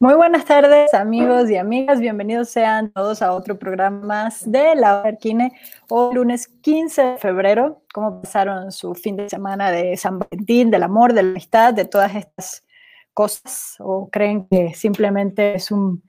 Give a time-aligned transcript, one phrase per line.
[0.00, 2.00] Muy buenas tardes, amigos y amigas.
[2.00, 5.52] Bienvenidos sean todos a otro programa más de La Arquine.
[5.88, 7.84] Hoy, lunes 15 de febrero.
[7.94, 11.84] ¿Cómo pasaron su fin de semana de San Valentín, del amor, de la amistad, de
[11.84, 12.64] todas estas
[13.14, 13.76] cosas?
[13.78, 16.02] ¿O creen que simplemente es un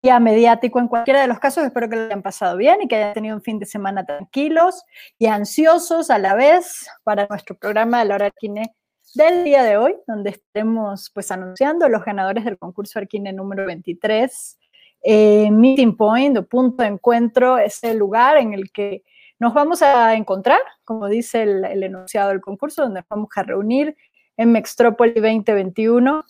[0.00, 0.78] día mediático?
[0.78, 3.34] En cualquiera de los casos, espero que lo hayan pasado bien y que hayan tenido
[3.34, 4.84] un fin de semana tranquilos
[5.18, 8.74] y ansiosos a la vez para nuestro programa de La Arquine
[9.14, 14.58] del día de hoy, donde estaremos pues anunciando los ganadores del concurso Arquine número 23.
[15.02, 19.04] Eh, meeting Point o punto de encuentro es el lugar en el que
[19.38, 23.96] nos vamos a encontrar, como dice el, enunciado del concurso, donde vamos a reunir
[24.36, 26.24] en Mextrópoli 2021.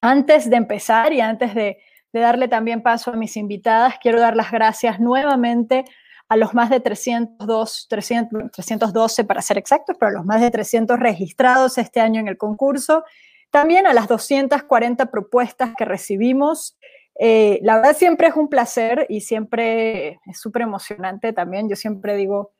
[0.00, 1.78] Antes de empezar y antes de,
[2.12, 5.84] de darle también paso a mis invitadas, quiero dar las gracias nuevamente
[6.30, 10.52] a los más de 302, 300, 312 para ser exactos, pero a los más de
[10.52, 13.02] 300 registrados este año en el concurso,
[13.50, 16.78] también a las 240 propuestas que recibimos.
[17.18, 21.68] Eh, la verdad siempre es un placer y siempre es súper emocionante también.
[21.68, 22.52] Yo siempre digo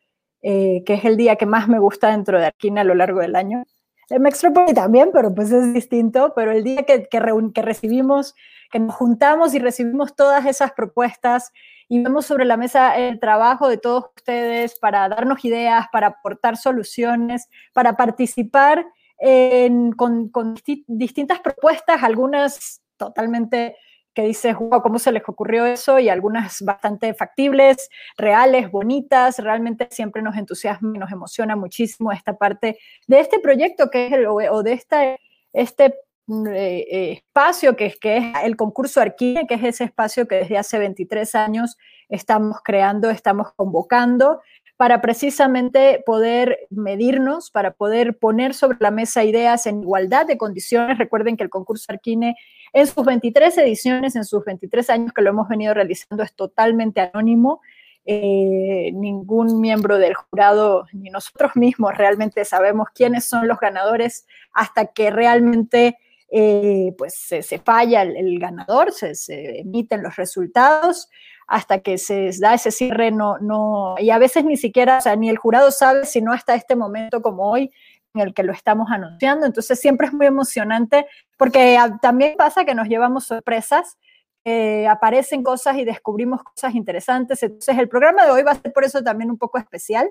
[0.42, 3.20] eh, que es el día que más me gusta dentro de Arquina a lo largo
[3.20, 3.62] del año.
[4.10, 7.20] En Mextrópoli también, pero pues es distinto, pero el día que, que,
[7.54, 8.34] que recibimos,
[8.70, 11.52] que nos juntamos y recibimos todas esas propuestas
[11.88, 16.56] y vemos sobre la mesa el trabajo de todos ustedes para darnos ideas, para aportar
[16.56, 18.86] soluciones, para participar
[19.96, 20.54] con,
[20.86, 23.76] distintas propuestas, algunas totalmente
[24.20, 25.98] que dices, ¿cómo se les ocurrió eso?
[25.98, 29.38] Y algunas bastante factibles, reales, bonitas.
[29.38, 34.12] Realmente siempre nos entusiasma y nos emociona muchísimo esta parte de este proyecto que es
[34.12, 35.16] el, o de esta,
[35.52, 35.94] este
[36.46, 40.58] eh, eh, espacio que que es el concurso Arquine, que es ese espacio que desde
[40.58, 41.76] hace 23 años
[42.08, 44.42] estamos creando, estamos convocando
[44.80, 50.96] para precisamente poder medirnos, para poder poner sobre la mesa ideas en igualdad de condiciones.
[50.96, 52.34] Recuerden que el concurso Arquine
[52.72, 57.02] en sus 23 ediciones, en sus 23 años que lo hemos venido realizando, es totalmente
[57.02, 57.60] anónimo.
[58.06, 64.86] Eh, ningún miembro del jurado ni nosotros mismos realmente sabemos quiénes son los ganadores hasta
[64.86, 65.98] que realmente
[66.30, 71.10] eh, pues se, falla el, ganador, se, emiten los resultados
[71.50, 75.16] hasta que se da ese cierre, no, no, y a veces ni siquiera, o sea,
[75.16, 77.72] ni el jurado sabe, sino hasta este momento como hoy,
[78.14, 79.46] en el que lo estamos anunciando.
[79.46, 81.06] Entonces siempre es muy emocionante
[81.36, 83.98] porque también pasa que nos llevamos sorpresas,
[84.88, 87.42] aparecen cosas y descubrimos cosas interesantes.
[87.42, 90.08] Entonces el programa de hoy va a ser por eso también un poco especial.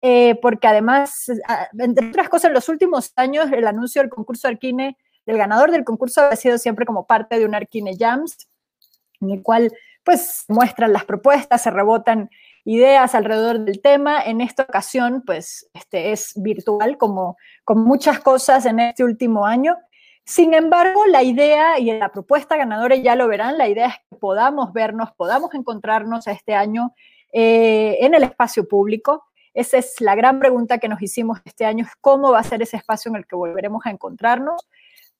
[0.00, 1.26] Eh, porque además,
[1.76, 4.96] entre otras cosas, en los últimos años el anuncio del concurso Arquine
[5.26, 8.48] el ganador del concurso ha sido siempre como parte de un Arquine Jams,
[9.20, 9.70] en el cual
[10.08, 12.30] pues muestran las propuestas, se rebotan
[12.64, 14.22] ideas alrededor del tema.
[14.22, 19.76] En esta ocasión, pues, este es virtual, como con muchas cosas en este último año.
[20.24, 24.16] Sin embargo, la idea y la propuesta ganadora, ya lo verán, la idea es que
[24.16, 26.94] podamos vernos, podamos encontrarnos este año
[27.30, 29.26] eh, en el espacio público.
[29.52, 32.62] Esa es la gran pregunta que nos hicimos este año, es cómo va a ser
[32.62, 34.66] ese espacio en el que volveremos a encontrarnos.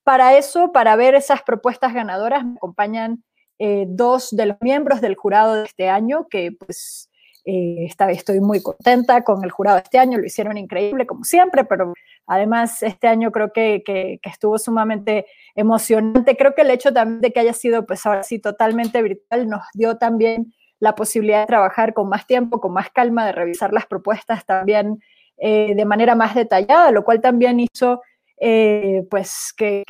[0.02, 3.22] Para eso, para ver esas propuestas ganadoras, me acompañan
[3.58, 7.10] eh, dos de los miembros del jurado de este año, que pues
[7.44, 11.24] eh, esta, estoy muy contenta con el jurado de este año, lo hicieron increíble como
[11.24, 11.94] siempre, pero
[12.26, 16.36] además este año creo que, que, estuvo sumamente emocionante.
[16.36, 19.62] Creo que el hecho también de que haya sido pues ahora sí totalmente virtual nos
[19.72, 23.86] dio también la posibilidad de trabajar con más tiempo, con más calma, de revisar las
[23.86, 25.00] propuestas también
[25.38, 28.02] eh, de manera más detallada, lo cual también hizo
[28.40, 29.84] eh, pues que,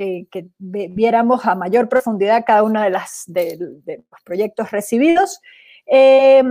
[0.59, 5.41] viéramos a mayor profundidad cada uno de, los proyectos recibidos.
[5.87, 6.43] Eh,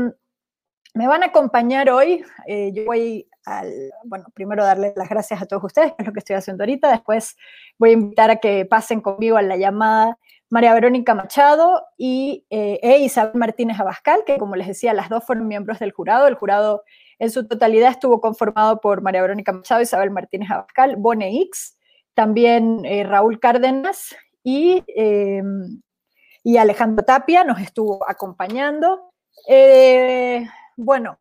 [0.93, 3.71] me van a acompañar hoy, eh, yo voy al,
[4.03, 6.89] bueno, primero darles las gracias a todos ustedes, que es lo que estoy haciendo ahorita,
[6.91, 7.35] después
[7.77, 10.17] voy a invitar a que pasen conmigo a la llamada
[10.49, 15.47] María Verónica Machado y e Isabel Martínez Abascal, que como les decía, las dos fueron
[15.47, 16.27] miembros del jurado.
[16.27, 16.83] El jurado
[17.19, 21.76] en su totalidad estuvo conformado por María Verónica Machado, Isabel Martínez Abascal, Bone X,
[22.17, 25.43] también eh, Raúl Cárdenas y, eh,
[26.43, 29.13] y, Alejandro Tapia nos estuvo acompañando.
[29.47, 30.43] Eh,
[30.75, 31.19] bueno,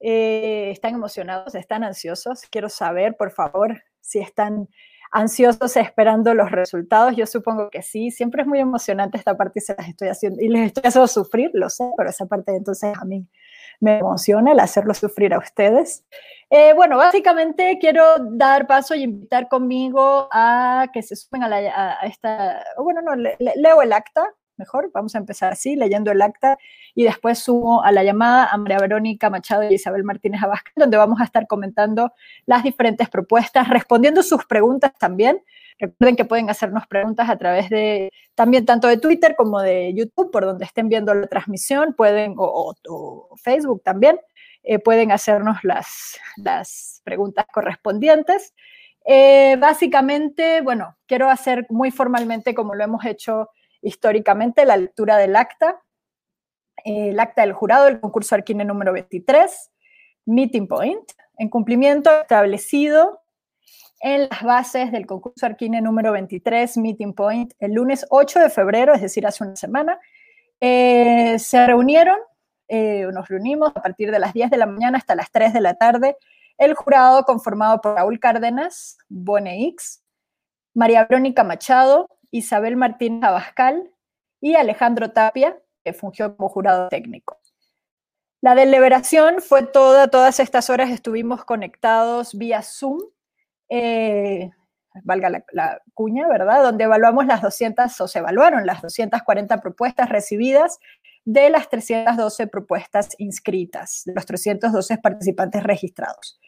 [0.00, 2.46] están emocionados, están ansiosos.
[2.50, 4.70] Quiero saber, por favor, si están
[5.10, 7.14] ansiosos esperando los resultados.
[7.14, 8.10] Yo supongo que sí.
[8.10, 11.08] Siempre es muy emocionante esta parte y se las estoy haciendo y les estoy haciendo
[11.08, 13.28] sufrir, lo sé, pero esa parte entonces a mí
[13.82, 16.04] me emociona el hacerlo sufrir a ustedes.
[16.48, 22.64] Eh, bueno, básicamente quiero dar paso y invitar conmigo a que se sumen a, esta,
[22.78, 24.24] bueno, no, leo el acta,
[24.56, 26.58] mejor, vamos a empezar así, leyendo el acta,
[26.94, 30.96] y después subo a la llamada a María Verónica Machado y Isabel Martínez Abascal, donde
[30.96, 32.12] vamos a estar comentando
[32.46, 35.42] las diferentes propuestas, respondiendo sus preguntas también.
[35.78, 40.30] Recuerden que pueden hacernos preguntas a través de también tanto de Twitter como de YouTube,
[40.30, 42.74] por donde estén viendo la transmisión, pueden, o,
[43.42, 44.18] Facebook también,
[44.62, 48.54] eh, pueden hacernos las, las preguntas correspondientes.
[49.04, 53.48] Eh, básicamente, bueno, quiero hacer muy formalmente, como lo hemos hecho
[53.82, 55.82] históricamente, la lectura del acta,
[56.84, 59.70] eh, el acta del jurado del concurso Arquine número 23,
[60.26, 63.20] Meeting Point, en cumplimiento establecido
[64.00, 68.94] en las bases del concurso Arquine número 23, Meeting Point, el lunes 8 de febrero,
[68.94, 70.00] es decir, hace una semana,
[70.60, 72.18] eh, se reunieron,
[73.12, 75.74] nos reunimos a partir de las 10 de la mañana hasta las 3 de la
[75.74, 76.16] tarde.
[76.56, 80.02] El jurado conformado por Raúl Cárdenas, Bone X,
[80.72, 83.92] María Verónica Machado, Isabel Martínez Abascal
[84.40, 87.38] y Alejandro Tapia, que fungió como jurado técnico.
[88.40, 93.00] La deliberación fue toda, todas estas horas estuvimos conectados vía Zoom,
[93.68, 94.50] eh,
[95.04, 96.62] valga la, la, cuña, ¿verdad?
[96.64, 100.80] Donde evaluamos las 200, o se evaluaron las 240 propuestas recibidas
[101.24, 106.40] de las 312 propuestas inscritas, de los 312 participantes registrados.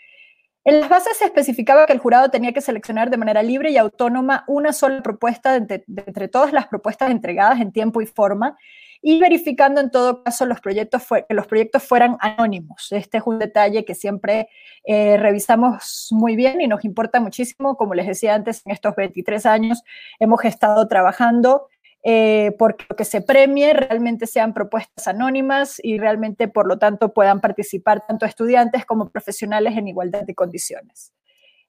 [0.64, 3.76] En las bases se especificaba que el jurado tenía que seleccionar de manera libre y
[3.76, 8.56] autónoma una sola propuesta entre, todas las propuestas entregadas en tiempo y forma
[9.02, 12.90] y verificando en todo caso los proyectos que los proyectos fueran anónimos.
[12.93, 14.49] Este es un detalle que siempre
[14.84, 17.76] eh, revisamos muy bien y nos importa muchísimo.
[17.76, 19.82] Como les decía antes, en estos 23 años
[20.19, 21.69] hemos estado trabajando
[22.06, 27.15] eh, porque lo que se premie realmente sean propuestas anónimas y realmente, por lo tanto,
[27.15, 31.15] puedan participar tanto estudiantes como profesionales en igualdad de condiciones.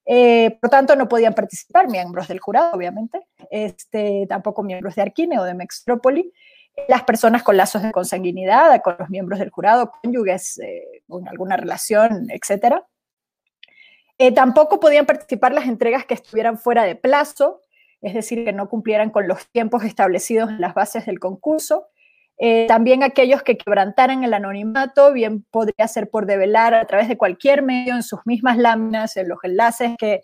[0.05, 5.39] Eh, por tanto, no podían participar miembros del jurado, obviamente, este, tampoco miembros de Arquine
[5.39, 6.33] o de Mextrópoli,
[6.89, 11.55] las personas con lazos de consanguinidad, con los miembros del jurado, cónyuges, eh, con alguna
[11.55, 12.83] relación, etc.
[14.35, 17.61] tampoco podían participar las entregas que estuvieran fuera de plazo,
[18.05, 21.87] es decir, que no cumplieran con los tiempos establecidos en las bases del concurso.
[22.37, 27.17] Eh, también aquellos que quebrantaran el anonimato, bien podría ser por develar a través de
[27.17, 30.21] cualquier medio en sus mismas láminas, en los enlaces que,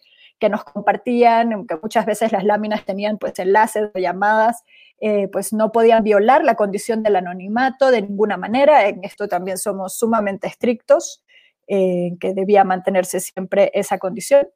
[0.50, 4.64] nos compartían, aunque muchas veces las láminas tenían pues enlaces o llamadas,
[5.00, 8.88] eh, pues no podían violar la condición del anonimato de ninguna manera.
[8.88, 11.24] En esto también somos sumamente estrictos,
[11.68, 14.48] eh, que debía mantenerse siempre esa condición.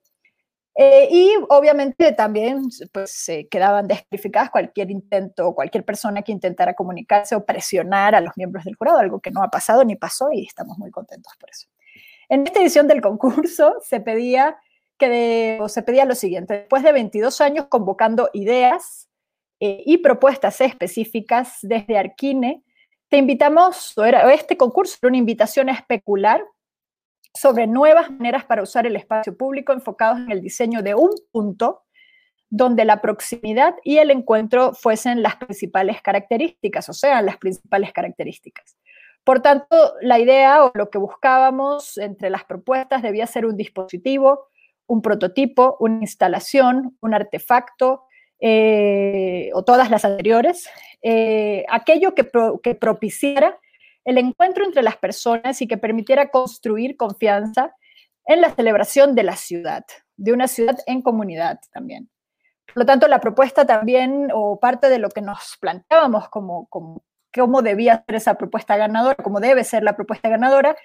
[0.77, 6.73] Eh, y obviamente también pues, se quedaban descalificadas cualquier intento o cualquier persona que intentara
[6.73, 10.31] comunicarse o presionar a los miembros del jurado, algo que no ha pasado ni pasó
[10.33, 11.67] y estamos muy contentos por eso.
[12.27, 14.57] En esta edición del concurso se pedía,
[14.97, 19.07] que o se pedía lo siguiente, después de 22 años convocando ideas
[19.61, 22.63] eh, y propuestas específicas desde Arquine,
[23.07, 26.43] te invitamos, o era, este concurso era una invitación a especular
[27.35, 31.83] sobre nuevas maneras para usar el espacio público enfocados en el diseño de un punto
[32.49, 38.77] donde la proximidad y el encuentro fuesen las principales características, o sean las principales características.
[39.25, 44.47] Por tanto, la idea o lo que buscábamos entre las propuestas debía ser un dispositivo,
[44.87, 48.03] un prototipo, una instalación, un artefacto,
[48.39, 50.69] eh, o todas las anteriores,
[51.01, 52.29] eh, aquello que,
[52.61, 53.57] que propiciara
[54.05, 57.75] el encuentro entre las personas y que permitiera construir confianza
[58.25, 62.09] en la celebración de la ciudad, de una ciudad en comunidad también.
[62.67, 67.03] Por lo tanto, la propuesta también, o parte de lo que nos planteábamos como, como
[67.33, 70.75] cómo debía ser esa propuesta ganadora, cómo debe ser la propuesta ganadora,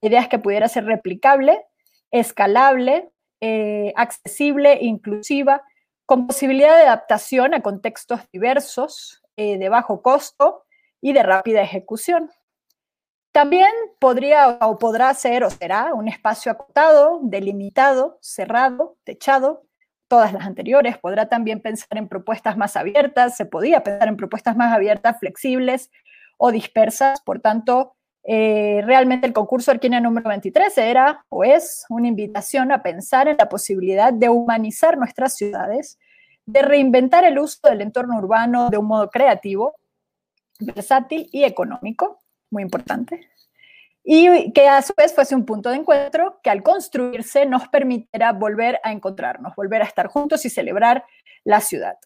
[0.00, 1.64] la idea es que pudiera ser replicable,
[2.10, 3.10] escalable,
[3.40, 5.62] eh, accesible, inclusiva,
[6.06, 10.64] con posibilidad de adaptación a contextos diversos, eh, de bajo costo
[11.00, 12.30] y de rápida ejecución.
[13.38, 19.62] También podría o podrá ser o será un espacio acotado, delimitado, cerrado, techado,
[20.08, 20.98] todas las anteriores.
[20.98, 25.92] Podrá también pensar en propuestas más abiertas, se podía pensar en propuestas más abiertas, flexibles
[26.36, 27.20] o dispersas.
[27.20, 32.82] Por tanto, eh, realmente el concurso Arquina número 23 era o es una invitación a
[32.82, 35.96] pensar en la posibilidad de humanizar nuestras ciudades,
[36.44, 39.76] de reinventar el uso del entorno urbano de un modo creativo,
[40.58, 42.18] versátil y económico
[42.50, 43.28] muy importante,
[44.04, 48.32] y que a su vez fuese un punto de encuentro que al construirse nos permitiera
[48.32, 51.04] volver a encontrarnos, volver a estar juntos y celebrar
[51.44, 51.98] la ciudad.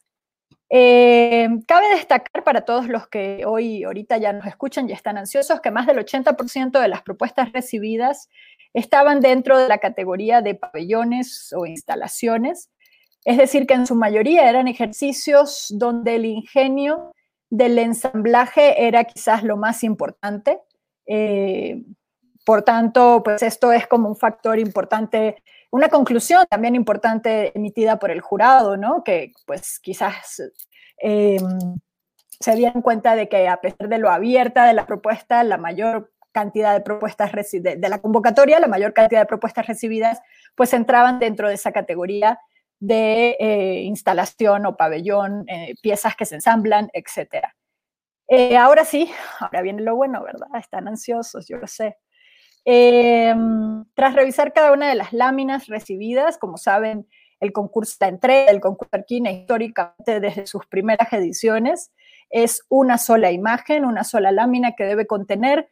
[0.69, 5.61] Eh, cabe destacar para todos los que hoy, ahorita ya nos escuchan y están ansiosos,
[5.61, 8.31] que más del 80% de las propuestas recibidas
[8.73, 12.71] estaban dentro de la categoría de pabellones o instalaciones,
[13.25, 17.13] es decir, que en su mayoría eran ejercicios donde el ingenio
[17.53, 20.59] del ensamblaje era quizás lo más importante.
[21.07, 21.83] Eh,
[22.47, 28.11] por tanto, pues esto es como un factor importante, una conclusión también importante emitida por
[28.11, 29.05] el jurado, ¿no?
[29.05, 30.43] Que pues quizás
[30.97, 31.77] em,
[32.41, 36.11] se dieron cuenta de que a pesar de lo abierta de la propuesta, la mayor
[36.33, 40.23] cantidad de propuestas de, de la convocatoria, la mayor cantidad de propuestas recibidas,
[40.55, 42.41] pues entraban dentro de esa categoría
[42.83, 47.47] de eh, instalación o pabellón, eh, piezas que se ensamblan, etc.
[48.27, 49.09] Eh, ahora sí,
[49.39, 50.49] ahora viene lo bueno, ¿verdad?
[50.59, 51.97] Están ansiosos, yo lo sé.
[52.65, 57.07] Em, tras revisar cada una de las láminas recibidas, como saben,
[57.39, 61.93] el concurso, la entrega del concurso Arquina históricamente desde sus primeras ediciones
[62.31, 65.69] es una sola imagen, una sola lámina que debe contener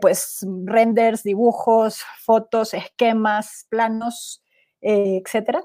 [0.00, 4.42] pues renders, dibujos, fotos, esquemas, planos,
[4.80, 5.62] etcétera.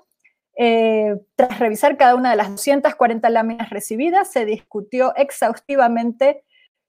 [0.58, 6.44] Eh, tras revisar cada una de las 240 láminas recibidas, se discutió exhaustivamente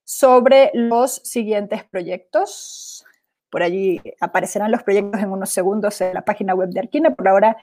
[0.04, 3.04] sobre los siguientes proyectos.
[3.50, 7.14] Por allí aparecerán los proyectos en unos segundos en la página web de Arquina.
[7.14, 7.56] Por ahora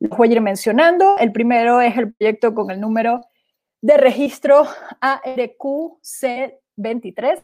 [0.00, 1.16] los voy a ir mencionando.
[1.18, 3.26] El primero es el proyecto con el número
[3.80, 4.66] de registro
[5.00, 7.42] ARQC23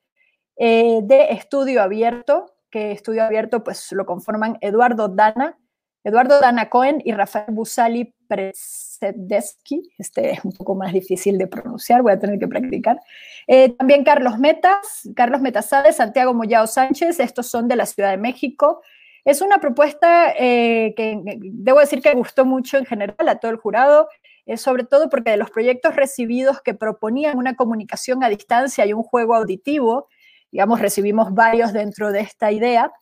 [0.57, 5.59] eh, de estudio abierto, que estudio abierto pues lo conforman Eduardo Dana,
[6.05, 12.01] Eduardo Dana Cohen y Rafael Busali Presedeski, este es un poco más difícil de pronunciar,
[12.01, 12.99] voy a tener que practicar.
[13.47, 18.17] Eh, también Carlos Metas, Carlos Metasade, Santiago Moyao Sánchez, estos son de la Ciudad de
[18.17, 18.81] México.
[19.27, 23.59] Es una propuesta eh, que debo decir que gustó mucho en general a todo el
[23.59, 24.09] jurado,
[24.47, 28.95] eh, sobre todo porque de los proyectos recibidos que proponían una comunicación a distancia y
[28.95, 30.09] un juego auditivo,
[30.51, 32.93] digamos, recibimos varios dentro de esta idea,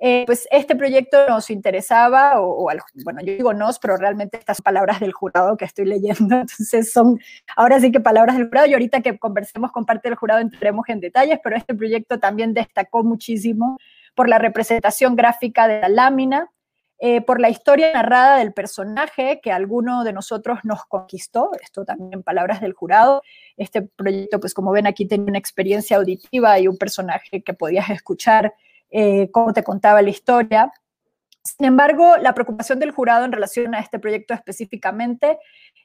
[0.00, 2.70] eh, pues este proyecto nos interesaba, o,
[3.04, 7.18] bueno, yo digo nos, pero realmente estas palabras del jurado que estoy leyendo, entonces son
[7.56, 10.88] ahora sí que palabras del jurado y ahorita que conversemos con parte del jurado entremos
[10.88, 13.78] en detalles, pero este proyecto también destacó muchísimo
[14.14, 16.50] por la representación gráfica de la lámina,
[17.00, 22.24] eh, por la historia narrada del personaje que alguno de nosotros nos conquistó, esto también
[22.24, 23.22] palabras del jurado.
[23.56, 27.90] Este proyecto, pues como ven aquí, tenía una experiencia auditiva y un personaje que podías
[27.90, 28.52] escuchar
[28.90, 30.72] eh, cómo te contaba la historia.
[31.42, 35.38] Sin embargo, la preocupación del jurado en relación a este proyecto específicamente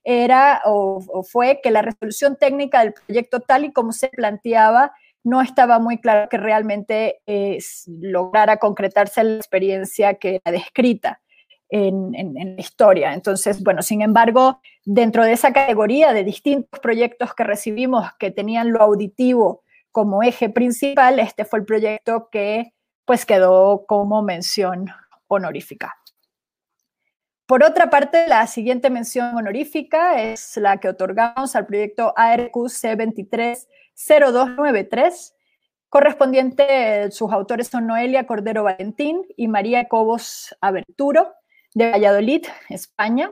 [0.04, 4.94] era o, fue que la resolución técnica del proyecto tal y como se planteaba
[5.24, 7.58] no estaba muy claro que realmente eh,
[7.88, 11.22] lograra concretarse la experiencia que era descrita
[11.70, 13.14] en, en, la historia.
[13.14, 18.74] Entonces, bueno, sin embargo, dentro de esa categoría de distintos proyectos que recibimos que tenían
[18.74, 22.73] lo auditivo como eje principal, este fue el proyecto que
[23.06, 24.90] pues quedó como mención
[25.28, 25.96] honorífica.
[27.46, 35.34] Por otra parte, la siguiente mención honorífica es la que otorgamos al proyecto ARQ C230293,
[35.90, 41.34] correspondiente, sus autores son Noelia Cordero Valentín y María Cobos Aberturo,
[41.76, 43.32] de Valladolid, España.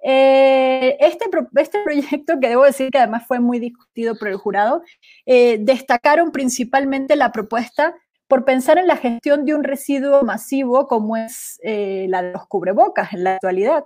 [0.00, 1.24] Eh, este,
[1.56, 4.82] este, proyecto, que debo decir que además fue muy discutido por el jurado,
[5.26, 7.96] eh, destacaron principalmente la propuesta
[8.28, 12.46] por pensar en la gestión de un residuo masivo como es eh, la de los
[12.46, 13.84] cubrebocas en la actualidad,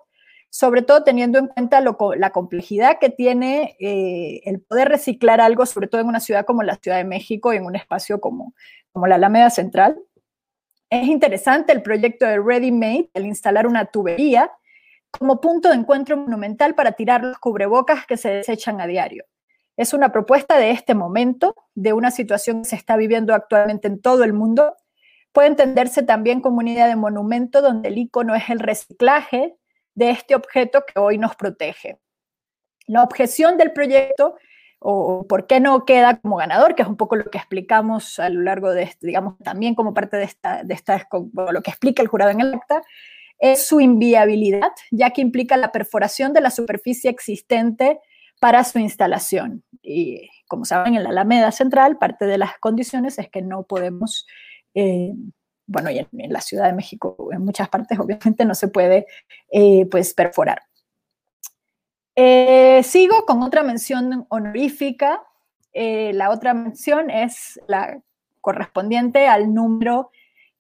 [0.51, 5.87] sobre todo teniendo en cuenta la complejidad que tiene eh, el poder reciclar algo, sobre
[5.87, 8.55] todo en una ciudad como la Ciudad de México en un espacio como,
[8.93, 9.99] como la Alameda Central.
[10.91, 14.51] Es interesante el proyecto de Ready Made, el instalar una tubería
[15.11, 19.25] como punto de encuentro monumental para tirar los cubrebocas que se desechan a diario.
[19.77, 24.01] Es una propuesta de este momento, de una situación que se está viviendo actualmente en
[24.01, 24.77] todo el mundo.
[25.33, 29.57] Puede entenderse también como una de monumento donde el icono es el reciclaje
[29.95, 31.99] de este objeto que hoy nos protege.
[32.87, 34.37] La objeción del proyecto
[34.79, 38.29] o por qué no queda como ganador, que es un poco lo que explicamos a
[38.29, 42.03] lo largo de, este, digamos, también como parte de esta, de esta lo que explica
[42.03, 42.83] el jurado en el acta,
[43.39, 48.01] es su inviabilidad, ya que implica la perforación de la superficie existente
[48.43, 49.63] para su instalación.
[49.83, 54.27] Y como saben, en la Alameda Central, parte de las condiciones es que no podemos,
[54.75, 55.13] eh,
[55.69, 59.07] bueno, y en, la Ciudad de México, en muchas partes, obviamente, no se puede,
[59.53, 60.61] eh, pues, perforar.
[62.17, 65.23] Eh, sigo con otra mención honorífica.
[65.73, 68.03] la otra mención es la
[68.41, 70.11] correspondiente al número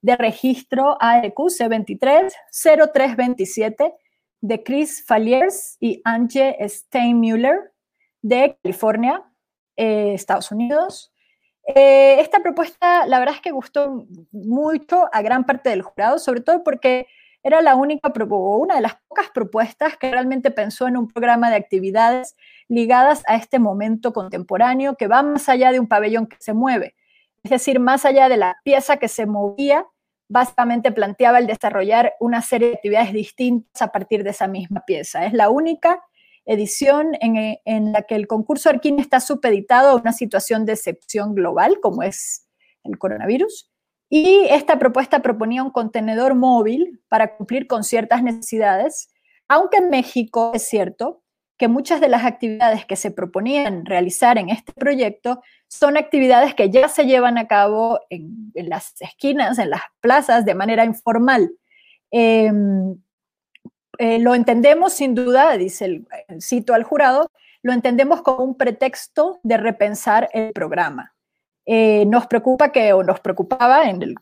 [0.02, 3.92] de registro AEQ C230327
[4.40, 7.71] de Chris Falliers y Angie Steinmüller
[8.22, 9.22] de California,
[9.76, 11.12] eh, Estados Unidos.
[11.66, 16.40] Eh, esta propuesta, la verdad es que gustó mucho a gran parte del jurado, sobre
[16.40, 17.06] todo porque
[17.42, 21.56] era la única, una de las pocas propuestas que realmente pensó en un programa de
[21.56, 22.36] actividades
[22.68, 26.94] ligadas a este momento contemporáneo que va más allá de un pabellón que se mueve.
[27.42, 29.86] Es decir, más allá de la pieza que se movía,
[30.28, 35.26] básicamente planteaba el desarrollar una serie de actividades distintas a partir de esa misma pieza.
[35.26, 36.00] Es la única
[36.44, 41.34] edición en, en, la que el concurso Arquín está supeditado a una situación de excepción
[41.34, 42.48] global, como es
[42.84, 43.70] el coronavirus.
[44.08, 49.08] Y esta propuesta proponía un contenedor móvil para cumplir con ciertas necesidades,
[49.48, 51.22] aunque en México es cierto
[51.56, 56.70] que muchas de las actividades que se proponían realizar en este proyecto son actividades que
[56.70, 61.52] ya se llevan a cabo en, las esquinas, en las plazas, de manera informal.
[62.10, 62.50] Eh,
[64.02, 66.06] eh, lo entendemos sin duda, dice el,
[66.40, 67.30] cito al jurado,
[67.62, 71.14] lo entendemos como un pretexto de repensar el programa.
[71.66, 74.16] Eh, nos preocupa que, o nos preocupaba, en el,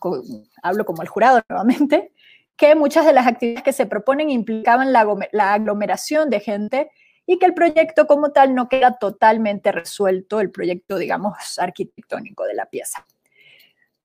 [0.62, 2.12] hablo como el jurado nuevamente,
[2.56, 6.90] que muchas de las actividades que se proponen implicaban la aglomeración de gente
[7.24, 12.52] y que el proyecto como tal no queda totalmente resuelto, el proyecto, digamos, arquitectónico de
[12.52, 13.06] la pieza.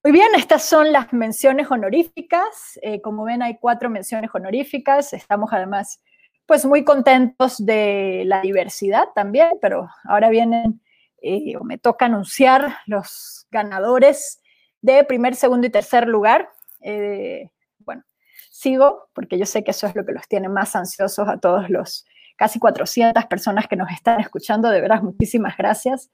[0.06, 2.78] Muy bien, estas son las menciones honoríficas.
[2.80, 5.12] Eh, como ven, hay cuatro menciones honoríficas.
[5.12, 6.00] Estamos además,
[6.46, 10.80] pues, muy contentos de la diversidad también, pero ahora vienen,
[11.22, 14.40] eh, o me toca anunciar los ganadores
[14.80, 16.50] de primer, segundo y tercer lugar.
[16.82, 18.04] Eh, bueno,
[18.48, 21.68] sigo, porque yo sé que eso es lo que los tiene más ansiosos a todos
[21.68, 24.70] los casi 400 personas que nos están escuchando.
[24.70, 26.10] De veras, muchísimas gracias.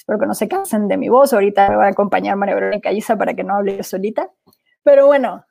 [0.00, 1.34] Espero que no se cansen de mi voz.
[1.34, 4.30] Ahorita me va a acompañar María Verónica Isa para que no hable solita.
[4.82, 5.44] Pero bueno,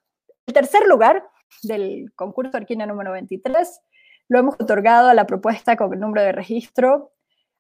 [0.47, 1.23] el tercer lugar
[1.61, 3.79] del concurso Arquina número 23
[4.27, 7.11] lo hemos otorgado a la propuesta con el número de registro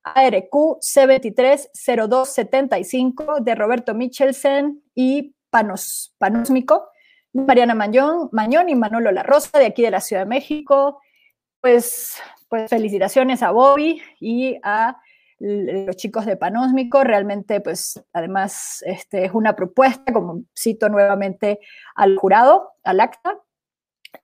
[0.01, 6.89] ARQ C230275 de Roberto Michelsen y Panos, Panósmico,
[7.33, 10.99] Mariana Mañón, Mañón y Manolo La Rosa de aquí de la Ciudad de México.
[11.61, 14.99] Pues, pues felicitaciones a Bobby y a
[15.39, 17.03] los chicos de Panósmico.
[17.03, 21.59] Realmente, pues, además, este, es una propuesta, como cito nuevamente
[21.95, 23.39] al jurado, al acta,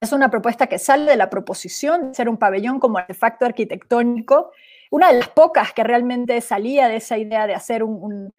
[0.02, 4.52] es una propuesta que sale de la proposición de ser un pabellón como artefacto arquitectónico,
[4.92, 8.34] una de las pocas que realmente salía de esa idea de hacer un,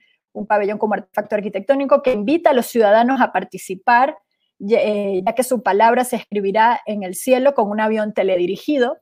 [0.49, 4.19] pabellón como artefacto arquitectónico que invita a los ciudadanos a participar,
[4.69, 8.99] eh, ya que su palabra se escribirá en el cielo con un avión teledirigido.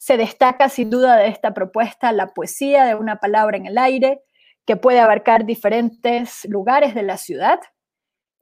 [0.00, 4.22] Se destaca sin duda de esta propuesta la poesía de una palabra en el aire
[4.64, 7.60] que puede abarcar diferentes lugares de la ciudad.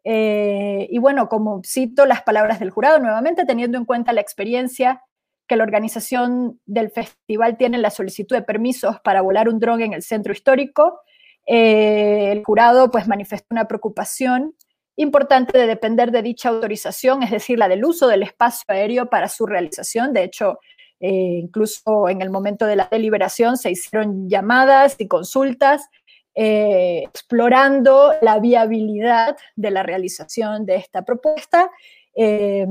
[0.05, 5.03] Eh, y bueno, como cito las palabras del jurado nuevamente, teniendo en cuenta la experiencia
[5.49, 9.95] que la organización del festival tiene la solicitud de permisos para volar un dron en
[9.95, 11.01] el centro histórico,
[11.45, 14.55] eh, el jurado pues manifestó una preocupación
[14.95, 19.29] importante de depender de dicha autorización, es decir, la del uso del espacio aéreo para
[19.29, 20.13] su realización.
[20.13, 20.61] De hecho,
[21.01, 25.89] eh, incluso en el momento de la deliberación se hicieron llamadas y consultas
[26.35, 31.71] eh, explorando la viabilidad de la realización de esta propuesta.
[32.15, 32.67] Eh,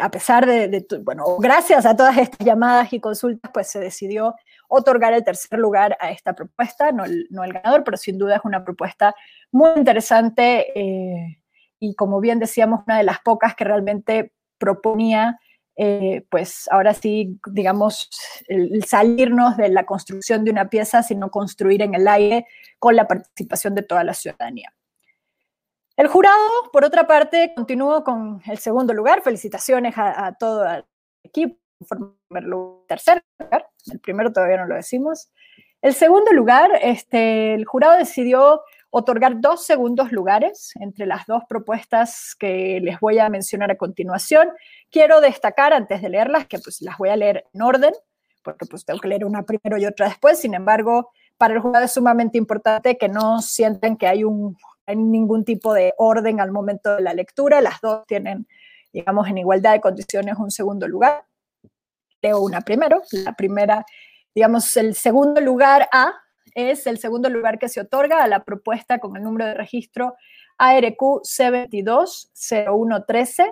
[0.00, 4.34] a pesar de, bueno, gracias a todas estas llamadas y consultas, pues se decidió
[4.68, 8.62] otorgar el tercer lugar a esta propuesta, no el ganador, pero sin duda es una
[8.62, 9.14] propuesta
[9.50, 10.66] muy interesante
[11.80, 15.40] y como bien decíamos, una de las pocas que realmente proponía
[15.82, 18.10] eh, pues ahora sí, digamos,
[18.48, 22.46] el salirnos de la construcción de una pieza, sino construir en el aire
[22.78, 24.74] con la participación de toda la ciudadanía.
[25.96, 26.36] El jurado,
[26.70, 29.22] por otra parte, continuó con el segundo lugar.
[29.22, 30.84] Felicitaciones a, todo el
[31.22, 32.12] equipo, conforme
[32.86, 35.30] tercer lugar, el primero todavía no lo decimos.
[35.80, 38.60] El segundo lugar, este, el jurado decidió
[38.90, 44.50] otorgar dos segundos lugares entre las dos propuestas que les voy a mencionar a continuación.
[44.90, 47.92] Quiero destacar antes de leerlas que pues las voy a leer en orden,
[48.42, 50.40] porque pues tengo que leer una primero y otra después.
[50.40, 54.96] Sin embargo, para el jurado es sumamente importante que no sienten que hay, un, hay
[54.96, 57.60] ningún tipo de orden al momento de la lectura.
[57.60, 58.48] Las dos tienen,
[58.92, 61.24] digamos, en igualdad de condiciones un segundo lugar.
[62.20, 63.02] Leo una primero.
[63.12, 63.86] La primera,
[64.34, 66.12] digamos, el segundo lugar A
[66.68, 70.16] es el segundo lugar que se otorga a la propuesta con el número de registro
[70.58, 73.50] ARQ C220113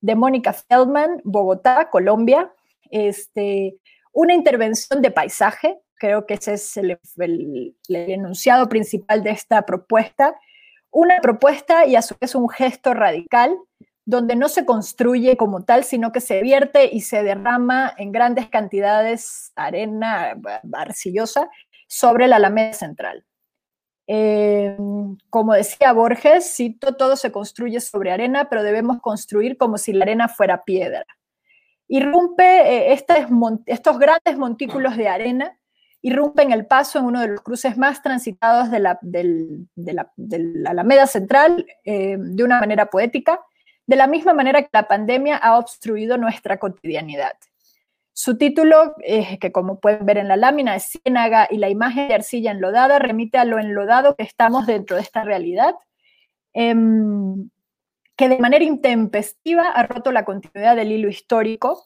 [0.00, 2.52] de Mónica Feldman, Bogotá, Colombia.
[2.90, 3.76] Este,
[4.12, 10.34] una intervención de paisaje, creo que ese es el, el, enunciado principal de esta propuesta.
[10.90, 13.56] Una propuesta y a su vez un gesto radical
[14.04, 18.48] donde no se construye como tal, sino que se vierte y se derrama en grandes
[18.48, 20.36] cantidades arena
[20.72, 21.48] arcillosa
[21.90, 23.26] sobre la Alameda Central.
[24.06, 24.76] Eh,
[25.28, 30.04] como decía Borges, cito, todo se construye sobre arena, pero debemos construir como si la
[30.04, 31.04] arena fuera piedra.
[31.88, 33.04] Irrumpe eh,
[33.66, 35.58] estos grandes montículos de arena,
[36.00, 39.00] irrumpen el paso en uno de los cruces más transitados de la,
[40.66, 43.40] Alameda Central eh, de una manera poética,
[43.86, 47.32] de la misma manera que la pandemia ha obstruido nuestra cotidianidad.
[48.22, 52.08] Su título, eh, que como pueden ver en la lámina, es Ciénaga y la imagen
[52.08, 55.74] de arcilla enlodada, remite a lo enlodado que estamos dentro de esta realidad,
[56.52, 57.48] em,
[58.18, 61.82] que de manera intempestiva ha roto la continuidad del hilo histórico.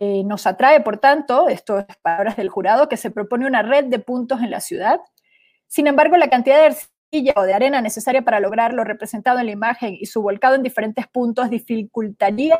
[0.00, 3.84] Eh, nos atrae, por tanto, esto es palabras del jurado, que se propone una red
[3.84, 4.98] de puntos en la ciudad.
[5.68, 9.46] Sin embargo, la cantidad de arcilla o de arena necesaria para lograr lo representado en
[9.46, 12.58] la imagen y su volcado en diferentes puntos dificultaría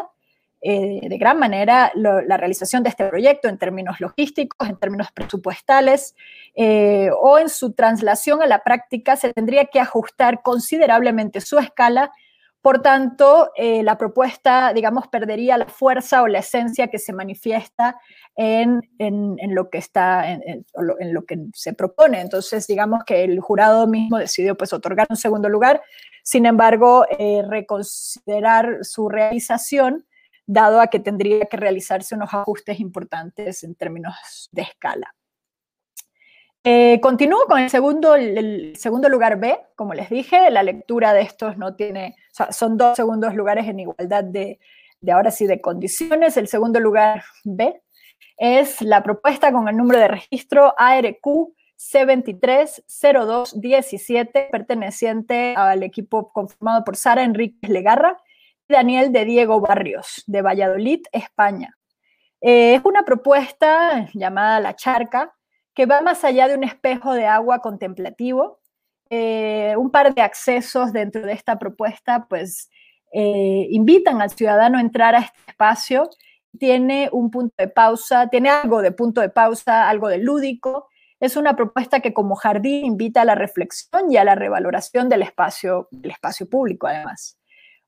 [0.65, 6.15] eh, de gran manera la realización de este proyecto en términos logísticos, en términos presupuestales
[6.55, 12.13] eh, o en su traslación a la práctica se tendría que ajustar considerablemente su escala.
[12.61, 17.99] Por tanto, eh, la propuesta, digamos, perdería la fuerza o la esencia que se manifiesta
[18.37, 18.83] en,
[19.49, 22.21] lo que está, en, lo que se propone.
[22.21, 25.83] Entonces, digamos que el jurado mismo decidió pues otorgar un segundo lugar,
[26.23, 27.05] sin embargo,
[27.49, 30.07] reconsiderar su realización
[30.47, 35.15] dado a que tendría que realizarse unos ajustes importantes en términos de escala.
[36.65, 41.23] Eh, continúo con el segundo, el segundo lugar B, como les dije, la lectura de
[41.23, 42.15] estos no tiene,
[42.51, 44.61] son dos segundos lugares en igualdad de,
[45.01, 46.37] de ahora sí de condiciones.
[46.37, 47.83] El segundo lugar B
[48.39, 56.97] es la propuesta con el número de registro ARQ C230217, perteneciente al equipo conformado por
[56.97, 58.23] Sara Enríquez Legarra
[58.73, 61.77] Daniel de Diego Barrios, de Valladolid, España.
[62.41, 65.33] Eh, es una propuesta llamada La Charca,
[65.75, 68.61] que va más allá de un espejo de agua contemplativo.
[69.11, 72.69] Eh, un par de accesos dentro de esta propuesta, pues,
[73.13, 76.11] eh, invitan al ciudadano a entrar a este espacio.
[76.59, 80.89] Tiene un punto de pausa, tiene algo de punto de pausa, algo de lúdico.
[81.21, 85.23] Es una propuesta que como jardín invita a la reflexión y a la revaloración del
[85.23, 87.39] espacio, del espacio público, además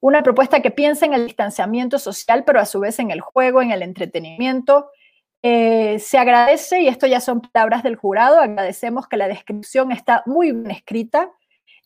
[0.05, 3.62] una propuesta que piensa en el distanciamiento social, pero a su vez en el juego,
[3.62, 4.90] en el entretenimiento.
[5.40, 10.23] Eh, se agradece, y esto ya son palabras del jurado, agradecemos que la descripción está
[10.27, 11.31] muy bien escrita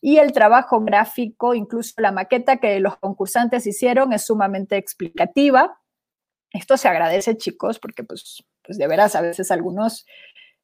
[0.01, 5.79] y el trabajo gráfico, incluso la maqueta que los concursantes hicieron, es sumamente explicativa.
[6.51, 10.05] Esto se agradece, chicos, porque pues, pues de veras a veces algunos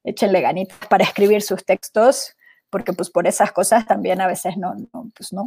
[0.04, 2.36] échenle ganitas para escribir sus textos,
[2.68, 5.46] porque pues por esas cosas también a veces no, no pues no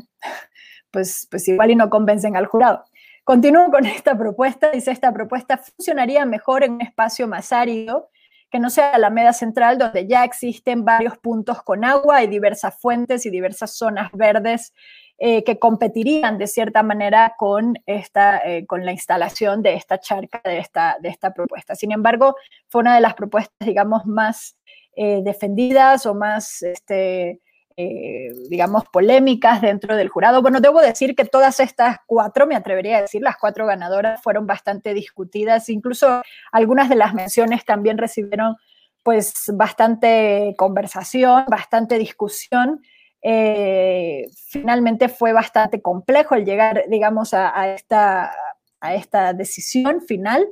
[0.92, 2.84] pues, pues igual y no convencen al jurado.
[3.24, 4.72] Continúo con esta propuesta.
[4.72, 8.10] Dice, esta propuesta funcionaría mejor en un espacio más árido,
[8.50, 12.80] que no sea la Alameda Central, donde ya existen varios puntos con agua y diversas
[12.80, 14.74] fuentes y diversas zonas verdes
[15.20, 20.42] eh, que competirían de cierta manera con, esta, eh, con la instalación de esta charca,
[20.44, 21.76] de esta, de esta propuesta.
[21.76, 22.36] Sin embargo,
[22.68, 24.58] fue una de las propuestas, digamos, más
[24.96, 26.64] eh, defendidas o más...
[26.64, 27.42] Este,
[27.82, 30.42] eh, digamos, polémicas dentro del jurado.
[30.42, 34.46] Bueno, debo decir que todas estas cuatro, me atrevería a decir, las cuatro ganadoras fueron
[34.46, 38.58] bastante discutidas, incluso algunas de las menciones también recibieron
[39.02, 42.82] pues bastante conversación, bastante discusión.
[43.22, 48.34] Eh, finalmente fue bastante complejo el llegar, digamos, a, esta,
[48.82, 50.46] a esta decisión final.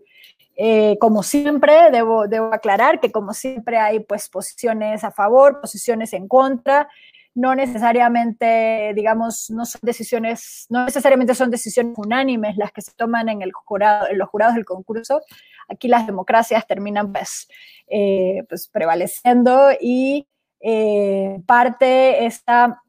[0.56, 6.14] Eh, como siempre, debo, debo aclarar que como siempre hay pues posiciones a favor, posiciones
[6.14, 6.88] en contra.
[7.38, 13.30] No necesariamente, digamos, no son decisiones, no necesariamente son decisiones unánimes las que se toman
[13.30, 15.22] en, el jurado, en los jurados del concurso.
[15.70, 17.48] Aquí las democracias terminan pues,
[17.90, 20.28] eh, pues prevaleciendo y
[20.62, 22.82] eh, parte esta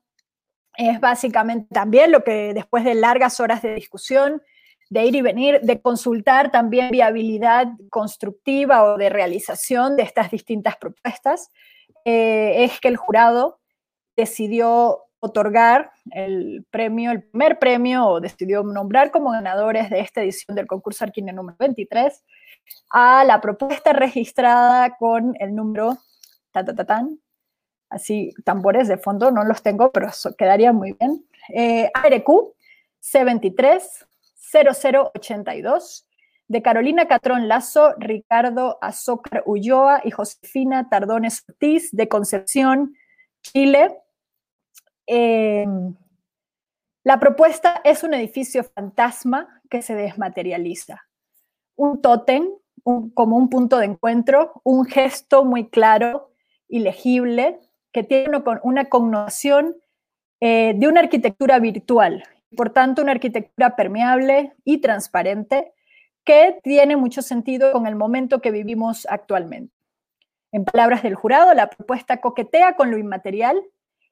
[0.79, 4.41] es básicamente también lo que después de largas horas de discusión,
[4.89, 10.79] de ir y venir, de consultar también viabilidad constructiva o de realización de estas distintas
[10.79, 11.51] propuestas,
[12.07, 13.59] eh, es que el jurado
[14.19, 20.57] decidió otorgar el premio, el primer premio, o decidió nombrar como ganadores de esta edición
[20.57, 22.25] del concurso Arquine número 23
[22.91, 25.99] a la propuesta registrada con el número
[26.53, 27.21] ta, ta, ta, tan,
[27.89, 31.25] así tambores de fondo, no los tengo, pero quedaría muy bien.
[31.55, 32.55] Eh, ARQ
[33.01, 33.83] C23
[34.53, 36.09] 0082
[36.49, 42.95] de Carolina Catrón Lazo, Ricardo Azócar Ulloa y Josefina Tardones Ortiz de Concepción,
[43.43, 43.99] Chile.
[45.11, 45.97] Em,
[47.03, 51.09] la propuesta es un edificio fantasma que se desmaterializa.
[51.77, 52.47] Un tótem
[53.15, 56.31] como un punto de encuentro, un gesto muy claro
[56.69, 57.59] y legible
[57.91, 59.77] que tiene una connotación
[60.41, 65.73] eh, de una arquitectura virtual, por tanto una arquitectura permeable y transparente
[66.25, 69.75] que tiene mucho sentido con el momento que vivimos actualmente.
[70.53, 73.63] En palabras del jurado, la propuesta coquetea con lo inmaterial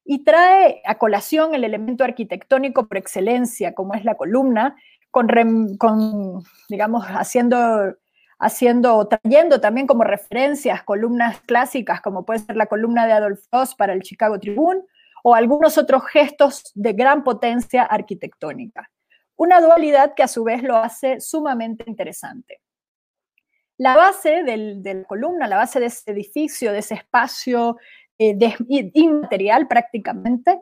[0.07, 4.77] y trae a colación el elemento arquitectónico por excelencia, como es la columna,
[5.11, 7.97] con, digamos, haciendo
[8.39, 13.79] haciendo trayendo también como referencias columnas clásicas, como puede ser la columna de Adolf Frost
[13.79, 14.83] para el Chicago Tribune,
[15.25, 18.91] o algunos otros gestos de gran potencia arquitectónica.
[19.37, 22.61] Una dualidad que a su vez lo hace sumamente interesante.
[23.79, 27.79] La base de la columna, la base de ese edificio, de ese espacio
[28.19, 30.61] inmaterial prácticamente,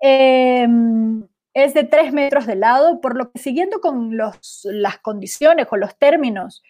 [0.00, 5.80] em, es de tres metros de lado, por lo que siguiendo con las condiciones, con
[5.80, 6.62] los términos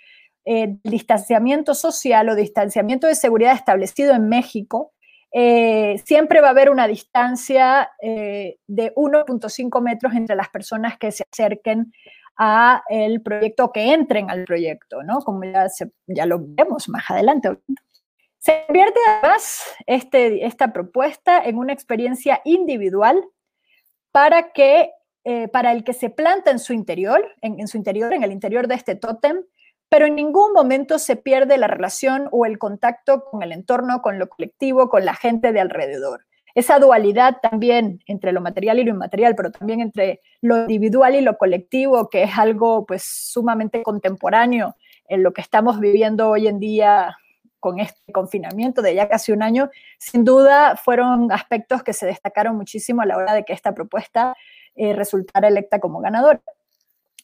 [0.45, 4.93] eh, distanciamiento social o distanciamiento de seguridad establecido en México,
[5.33, 11.11] eh, siempre va a haber una distancia eh, de 1.5 metros entre las personas que
[11.11, 11.93] se acerquen
[12.39, 15.19] a el proyecto, que entren al proyecto, ¿no?
[15.19, 15.67] Como ya,
[16.07, 17.49] ya lo vemos más adelante.
[18.47, 23.21] Se convierte además este, esta propuesta en una experiencia individual
[24.13, 24.93] para que
[25.53, 28.69] para el que se planta en su interior, en, en, su interior, en el interior
[28.69, 29.43] de este tótem,
[29.89, 34.21] pero en ningún momento se pierde la relación o el contacto con el entorno, con
[34.21, 36.27] lo colectivo, con la gente de alrededor.
[36.55, 41.23] Esa dualidad también entre lo material y lo inmaterial, pero también entre lo individual y
[41.23, 44.77] lo colectivo, que es algo pues sumamente contemporáneo
[45.09, 47.17] en lo que estamos viviendo hoy en día
[47.61, 52.57] con este confinamiento de ya casi un año, sin duda fueron aspectos que se destacaron
[52.57, 54.37] muchísimo a la hora de que esta propuesta
[54.75, 56.41] eh, resultara electa como ganadora.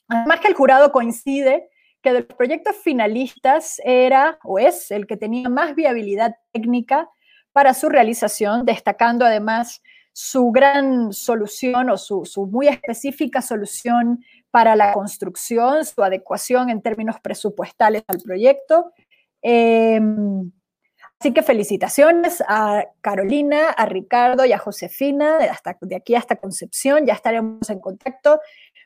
[0.09, 1.69] Además que el jurado coincide
[2.03, 7.09] que de los proyectos finalistas era o es el que tenía más viabilidad técnica
[7.53, 14.93] para su realización, destacando además su gran solución o su, muy específica solución para la
[14.93, 18.93] construcción, su adecuación en términos presupuestales al proyecto.
[19.43, 20.51] Em,
[21.21, 25.39] así que felicitaciones a Carolina, a Ricardo y a Josefina,
[25.81, 28.41] de aquí hasta Concepción, ya estaremos en contacto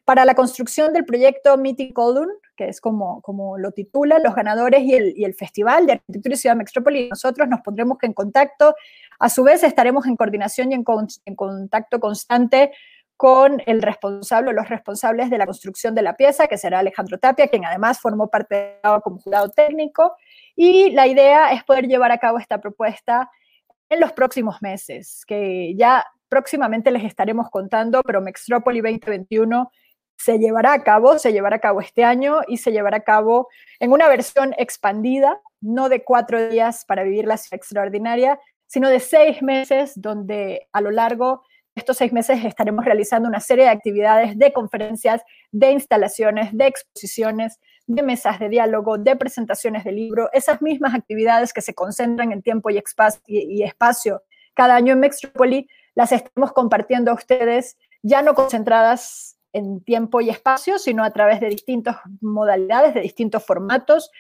[0.07, 3.21] para la construcción del proyecto Meeting Column, que es como,
[3.59, 7.99] lo titulan los ganadores y el, Festival de Arquitectura y Ciudad Metrópoli, nosotros nos pondremos
[8.03, 8.75] en contacto.
[9.19, 10.85] A su vez, estaremos en coordinación y en
[11.35, 12.71] contacto constante
[13.17, 17.19] con el responsable o los responsables de la construcción de la pieza, que será Alejandro
[17.19, 20.15] Tapia, quien además formó parte como jurado técnico.
[20.55, 23.31] Y la idea es poder llevar a cabo esta propuesta
[23.89, 29.71] en los próximos meses, que ya próximamente les estaremos contando, pero Mextrópoli 2021
[30.19, 33.49] se llevará a cabo, se llevará a cabo este año y se llevará a cabo
[33.79, 39.01] en una versión expandida, no de cuatro días para vivir la ciudad extraordinaria, sino de
[39.01, 41.43] seis meses, donde a lo largo
[41.77, 47.61] estos seis meses estaremos realizando una serie de actividades, de conferencias, de instalaciones, de exposiciones,
[47.87, 52.43] de mesas de diálogo, de presentaciones de libro, esas mismas actividades que se concentran en
[52.43, 54.23] tiempo y espacio
[54.55, 60.31] cada año en Mextropoli, las estamos compartiendo a ustedes, ya no concentradas en tiempo y
[60.31, 64.11] espacio, sino a través de distintas modalidades, de distintos formatos,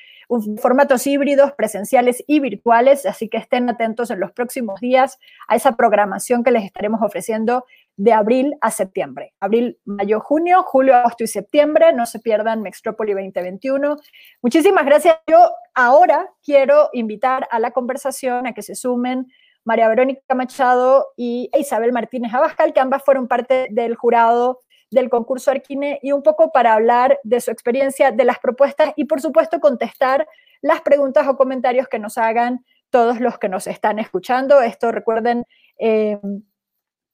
[0.60, 5.76] formatos híbridos, presenciales y virtuales, así que estén atentos en los próximos días a esa
[5.76, 7.64] programación que les estaremos ofreciendo
[7.96, 9.32] de abril a septiembre.
[9.40, 11.92] Abril, mayo, junio, julio, agosto y septiembre.
[11.92, 13.96] No se pierdan Mextropoli 2021.
[14.42, 15.16] Muchísimas gracias.
[15.26, 19.26] Yo ahora quiero invitar a la conversación a que se sumen
[19.64, 25.50] María Verónica Machado y Isabel Martínez Abascal, que ambas fueron parte del jurado del concurso
[25.50, 29.60] Arquine y un poco para hablar de su experiencia, de las propuestas y por supuesto
[29.60, 30.26] contestar
[30.62, 34.62] las preguntas o comentarios que nos hagan todos los que nos están escuchando.
[34.62, 35.44] Esto recuerden,
[35.78, 36.18] eh,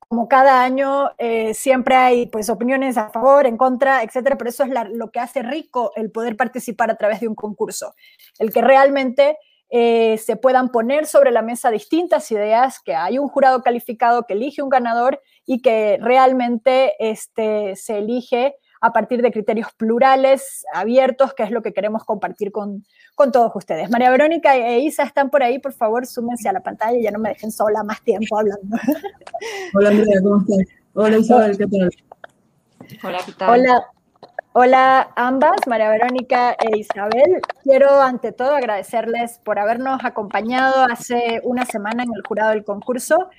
[0.09, 4.65] como cada año eh, siempre hay pues opiniones a favor, en contra, etcétera, pero eso
[4.65, 7.95] es lo que hace rico el poder participar a través de un concurso,
[8.39, 9.39] el que realmente
[9.71, 14.35] eh, se puedan poner sobre la mesa distintas ideas, que hay un jurado calificado que
[14.35, 21.35] elige un ganador y que realmente este, se elige a partir de criterios plurales, abiertos,
[21.35, 23.89] que es lo que queremos compartir con, con todos ustedes.
[23.91, 27.13] María Verónica e Isa están por ahí, por favor, súmense a la pantalla y ya
[27.13, 28.77] no me dejen sola más tiempo hablando.
[29.75, 30.75] Hola Andrea, ¿cómo estás?
[30.95, 31.91] Hola Isabel, ¿qué tal?
[33.05, 33.51] Hola, ¿qué tal?
[33.51, 33.87] Hola.
[34.55, 37.41] Hola ambas, María Verónica e Isabel.
[37.63, 43.31] Quiero ante todo agradecerles por habernos acompañado hace una semana en el jurado del concurso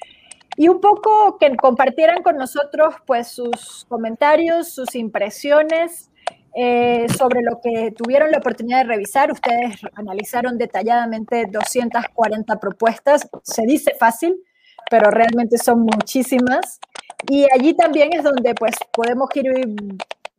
[0.56, 6.12] y un poco que compartieran con nosotros pues sus comentarios, sus impresiones
[6.56, 9.32] eh, sobre lo que tuvieron la oportunidad de revisar.
[9.32, 13.28] Ustedes analizaron detalladamente 240 propuestas.
[13.42, 14.36] Se dice fácil,
[14.90, 16.80] pero realmente son muchísimas.
[17.28, 19.46] Y allí también es donde pues podemos ir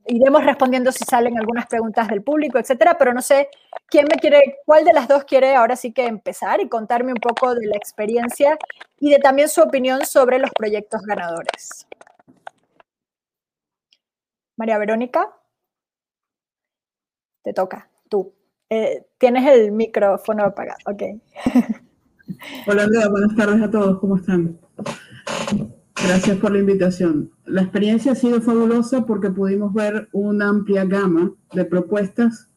[0.06, 3.48] iremos respondiendo si salen algunas preguntas del público, etcétera, pero no sé
[3.86, 7.20] quién me quiere, cuál de las dos quiere ahora sí que empezar y contarme un
[7.20, 8.58] poco de la experiencia
[9.00, 11.86] y de también su opinión sobre los proyectos ganadores.
[14.56, 15.34] María Verónica,
[17.42, 18.34] te toca, tú.
[18.70, 21.02] Eh, tienes el micrófono apagado, ok.
[22.66, 24.58] Hola Andrea, buenas tardes a todos, ¿cómo están?
[25.96, 27.30] Gracias por la invitación.
[27.46, 32.48] La experiencia ha sido fabulosa porque pudimos ver una amplia gama de propuestas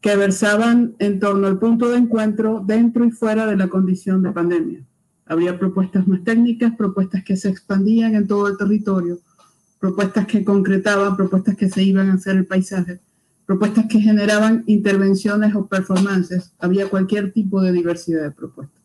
[0.00, 4.32] que versaban en torno al punto de encuentro dentro y fuera de la condición de
[4.32, 4.84] pandemia.
[5.26, 9.18] Había propuestas más técnicas, propuestas que se expandían en todo el territorio,
[9.78, 13.00] propuestas que concretaban, propuestas que se iban a hacer el paisaje,
[13.46, 16.52] propuestas que generaban intervenciones o performances.
[16.58, 18.82] Había cualquier tipo de diversidad de propuestas.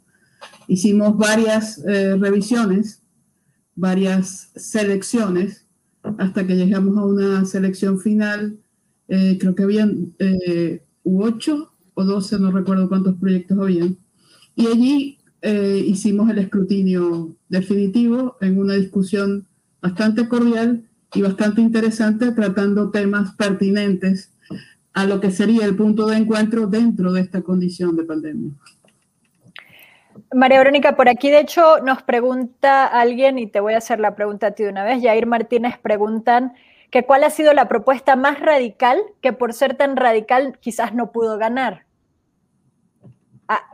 [0.67, 3.01] Hicimos varias eh, revisiones
[3.79, 5.65] varias selecciones
[6.17, 8.57] hasta que llegamos a una selección final.
[9.07, 13.97] Eh, creo que habían eh, ocho o doce, no recuerdo cuántos proyectos habían.
[14.55, 19.47] Y allí eh, hicimos el escrutinio definitivo en una discusión
[19.81, 24.31] bastante cordial y bastante interesante, tratando temas pertinentes
[24.93, 28.51] a lo que sería el punto de encuentro dentro de esta condición de pandemia.
[30.34, 34.15] María Verónica, por aquí de hecho nos pregunta alguien, y te voy a hacer la
[34.15, 36.53] pregunta a ti de una vez, Jair Martínez preguntan
[36.91, 41.12] que cuál ha sido la propuesta más radical que por ser tan radical quizás no
[41.12, 41.86] pudo ganar.
[43.47, 43.65] Ah.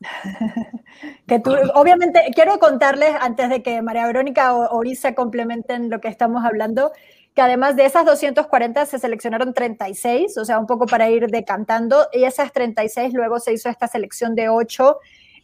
[1.26, 6.08] que tú, obviamente, quiero contarles antes de que María Verónica o Orisa complementen lo que
[6.08, 6.92] estamos hablando,
[7.34, 12.08] que además de esas 240 se seleccionaron 36, o sea, un poco para ir decantando,
[12.12, 14.98] y esas 36 luego se hizo esta selección de 8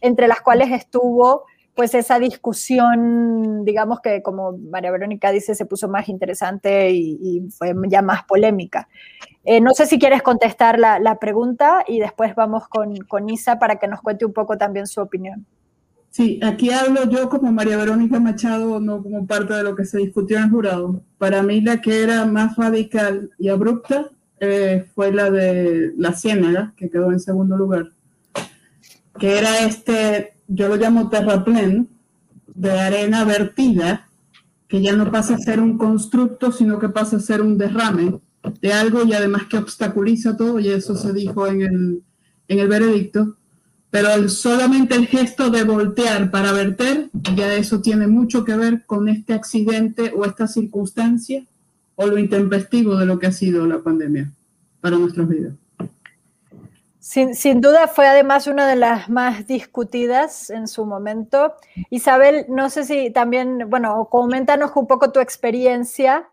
[0.05, 5.89] entre las cuales estuvo pues esa discusión, digamos que como María Verónica dice, se puso
[5.89, 8.87] más interesante y, fue ya más polémica.
[9.43, 13.75] Eh, no sé si quieres contestar la, pregunta y después vamos con, con, Isa para
[13.75, 15.45] que nos cuente un poco también su opinión.
[16.09, 19.97] Sí, aquí hablo yo como María Verónica Machado, no como parte de lo que se
[19.97, 21.01] discutió en el jurado.
[21.17, 26.73] Para mí la que era más radical y abrupta eh, fue la de la Ciénaga,
[26.77, 27.94] que quedó en segundo lugar
[29.19, 31.89] que era este, yo lo llamo terraplén,
[32.53, 34.07] de arena vertida,
[34.67, 38.19] que ya no pasa a ser un constructo, sino que pasa a ser un derrame
[38.61, 42.03] de algo y además que obstaculiza todo, y eso se dijo en el,
[42.47, 43.35] en el veredicto.
[43.89, 49.07] Pero solamente el gesto de voltear para verter, ya eso tiene mucho que ver con
[49.07, 51.45] este accidente o esta circunstancia
[51.95, 54.31] o lo intempestivo de lo que ha sido la pandemia
[54.81, 55.53] para nuestras vidas.
[57.05, 61.53] Sin, duda fue además una de las más discutidas en su momento.
[61.91, 66.27] Isabel, no sé si también, bueno, coméntanos un poco tu experiencia,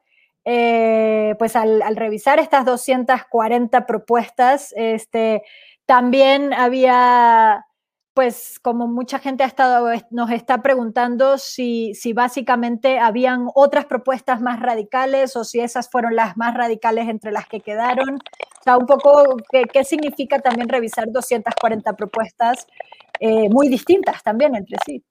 [0.47, 5.43] eh, pues al, revisar estas 240 propuestas, este,
[5.85, 7.67] también había
[8.15, 14.41] pues como mucha gente ha estado, nos está preguntando si, si, básicamente habían otras propuestas
[14.41, 18.19] más radicales o si esas fueron las más radicales entre las que quedaron.
[18.63, 19.37] Sea, un poco
[19.73, 22.67] qué, significa también revisar 240 propuestas
[23.19, 25.03] eh, muy distintas también entre sí.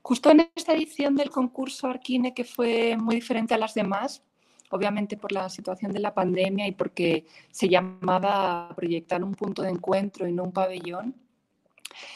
[0.00, 4.22] Justo en esta edición del concurso Arquine, que fue muy diferente a las demás,
[4.70, 9.62] obviamente por la situación de la pandemia y porque se llamaba a proyectar un punto
[9.62, 11.14] de encuentro y no un pabellón.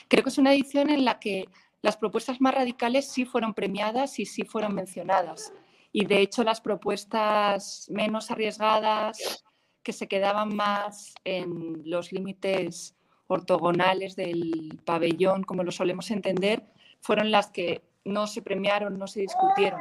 [0.09, 1.49] Creo que es una edición en la que
[1.83, 5.53] las propuestas más radicales sí fueron premiadas y sí fueron mencionadas.
[5.93, 9.45] Y de hecho las propuestas menos arriesgadas,
[9.83, 12.95] que se quedaban más en los límites
[13.27, 16.63] ortogonales del pabellón, como lo solemos entender,
[17.01, 19.81] fueron las que no se premiaron, no se discutieron.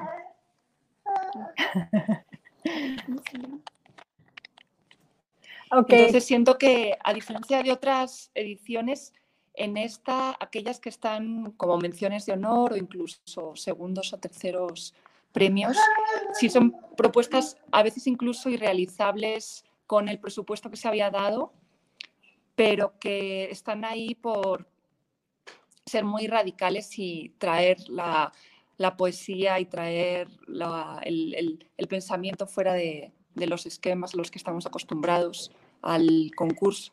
[5.71, 9.13] Entonces siento que a diferencia de otras ediciones,
[9.53, 14.93] en esta, aquellas que están como menciones de honor o incluso segundos o terceros
[15.37, 15.77] premios,
[16.33, 21.53] sí son propuestas a veces incluso irrealizables con el presupuesto que se había dado,
[22.55, 24.67] pero que están ahí por
[25.85, 28.31] ser muy radicales y traer la,
[28.97, 30.27] poesía y traer
[31.03, 35.51] el, pensamiento fuera de, de los esquemas a los que estamos acostumbrados
[35.83, 36.91] al concurso.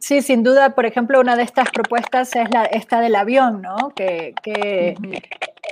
[0.00, 3.90] Sí, sin duda, por ejemplo, una de estas propuestas es la, esta del avión, ¿no?
[3.94, 4.34] Que,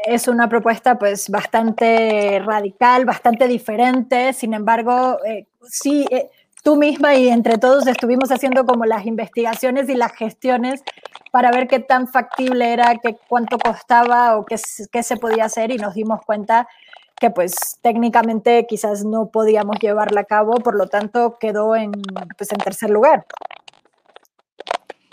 [0.04, 6.30] es una propuesta pues bastante radical, bastante diferente, sin embargo, eh, sí, eh,
[6.62, 10.82] tú misma y entre todos estuvimos haciendo como las investigaciones y las gestiones
[11.30, 14.56] para ver qué tan factible era, qué, cuánto costaba o qué,
[14.90, 16.66] qué se podía hacer y nos dimos cuenta
[17.18, 21.92] que pues técnicamente quizás no podíamos llevarla a cabo, por lo tanto quedó en,
[22.36, 23.26] pues, en tercer lugar.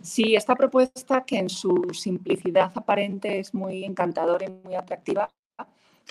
[0.03, 5.29] Sí, esta propuesta que en su simplicidad aparente es muy encantadora y muy atractiva,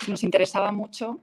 [0.07, 1.19] nos interesaba mucho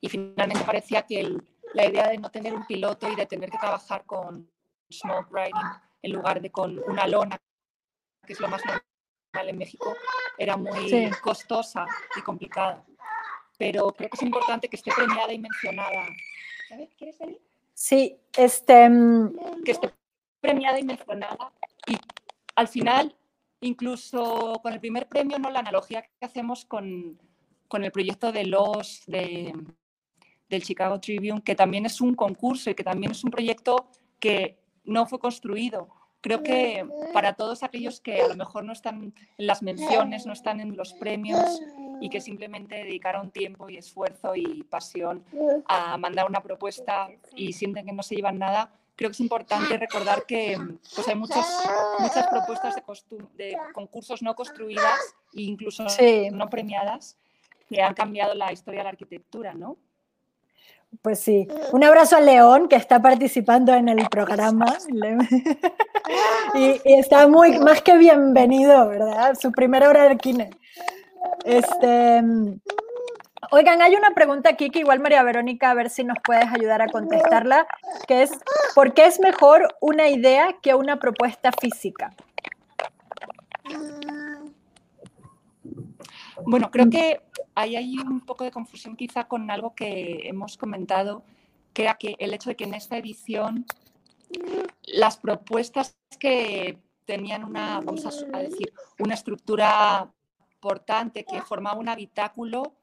[0.00, 1.36] y finalmente parecía que
[1.74, 4.48] la idea de no tener un piloto y de tener que trabajar con
[4.92, 5.70] smoke riding
[6.02, 7.36] en lugar de con una lona,
[8.24, 9.92] que es lo más normal en México,
[10.38, 11.84] era muy costosa
[12.16, 12.84] y complicada.
[13.58, 16.06] Pero creo que es importante que esté premiada y mencionada.
[16.96, 17.40] ¿Quieres salir?
[17.74, 18.88] Sí, este...
[18.88, 19.92] Mm, que esté
[20.40, 21.52] premiada y mencionada
[21.86, 21.96] y
[22.54, 23.14] al final,
[23.60, 25.50] incluso con el primer premio, ¿no?
[25.50, 27.18] la analogía que hacemos con,
[27.68, 29.54] con el proyecto de los de,
[30.48, 33.88] del Chicago Tribune, que también es un concurso y que también es un proyecto
[34.20, 35.88] que no fue construido.
[36.20, 40.32] Creo que para todos aquellos que a lo mejor no están en las menciones, no
[40.32, 41.60] están en los premios
[42.00, 45.24] y que simplemente dedicaron tiempo y esfuerzo y pasión
[45.66, 49.76] a mandar una propuesta y sienten que no se llevan nada, creo que es importante
[49.76, 50.58] recordar que
[50.94, 51.46] pues hay muchas,
[51.98, 52.82] muchas propuestas de,
[53.34, 55.00] de concursos no construidas
[55.34, 55.84] e incluso
[56.32, 57.16] no premiadas
[57.68, 59.76] que han cambiado la historia de la arquitectura, ¿no?
[61.00, 61.48] Pues sí.
[61.72, 64.76] Un abrazo a León, que está participando en el programa.
[66.54, 69.34] y, está muy, más que bienvenido, ¿verdad?
[69.40, 70.50] Su primera hora de kine.
[71.44, 72.22] Este,
[73.54, 76.80] Oigan, hay una pregunta aquí que igual María Verónica, a ver si nos puedes ayudar
[76.80, 77.66] a contestarla,
[78.08, 78.30] que es,
[78.74, 82.14] ¿por qué es mejor una idea que una propuesta física?
[86.46, 87.20] Bueno, creo que
[87.54, 91.22] ahí hay un poco de confusión quizá con algo que hemos comentado,
[91.74, 93.66] que era el hecho de que en esta edición
[94.84, 100.10] las propuestas que tenían una, vamos a decir, una estructura
[100.54, 102.76] importante que formaba un habitáculo,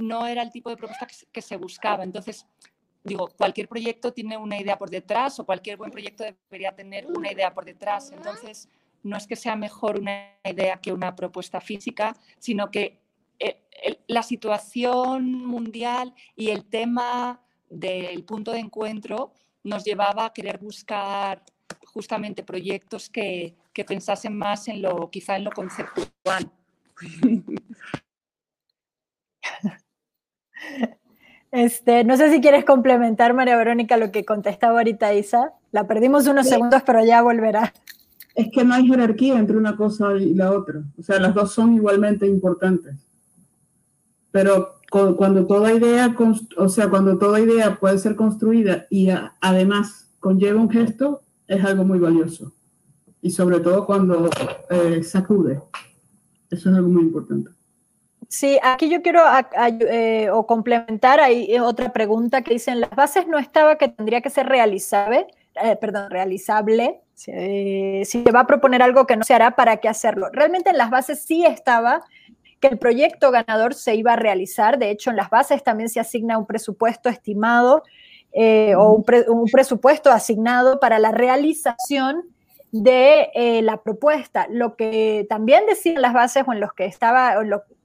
[0.00, 2.04] no era el tipo de propuesta que, se buscaba.
[2.04, 2.46] Entonces,
[3.04, 7.32] digo, cualquier proyecto tiene una idea por detrás o cualquier buen proyecto debería tener una
[7.32, 8.10] idea por detrás.
[8.12, 8.68] Entonces,
[9.02, 13.00] no es que sea mejor una idea que una propuesta física, sino que
[13.38, 13.62] eh,
[14.06, 19.32] la situación mundial y el tema del punto de encuentro
[19.62, 21.42] nos llevaba a querer buscar
[21.86, 26.50] justamente proyectos que, que pensasen más en lo, quizá en lo conceptual.
[31.52, 35.52] Este, no sé si quieres complementar, María Verónica, lo que contestaba ahorita Isa.
[35.72, 37.72] La perdimos unos segundos, pero ya volverá.
[38.34, 40.82] Es que no hay jerarquía entre una cosa y la otra.
[40.98, 42.94] O sea, las dos son igualmente importantes.
[44.30, 46.14] Pero cuando toda idea,
[46.56, 49.08] o sea, cuando toda idea puede ser construida y
[49.40, 52.52] además conlleva un gesto, es algo muy valioso.
[53.22, 54.30] Y sobre todo cuando
[54.70, 55.60] eh, sacude.
[56.48, 57.50] Eso es algo muy importante.
[58.32, 59.22] Sí, aquí yo quiero
[59.90, 64.20] eh, o complementar ahí eh, otra pregunta que dicen, las bases no estaba que tendría
[64.20, 65.26] que ser realizable,
[65.60, 69.88] eh, perdón, realizable, si se va a proponer algo que no se hará, ¿para qué
[69.88, 70.28] hacerlo?
[70.32, 72.04] Realmente en las bases sí estaba
[72.60, 75.98] que el proyecto ganador se iba a realizar, de hecho en las bases también se
[75.98, 77.82] asigna un presupuesto estimado
[78.76, 82.22] o un, presupuesto asignado para la realización
[82.70, 84.46] de la propuesta.
[84.48, 87.34] Lo que también decían las bases o en los que estaba,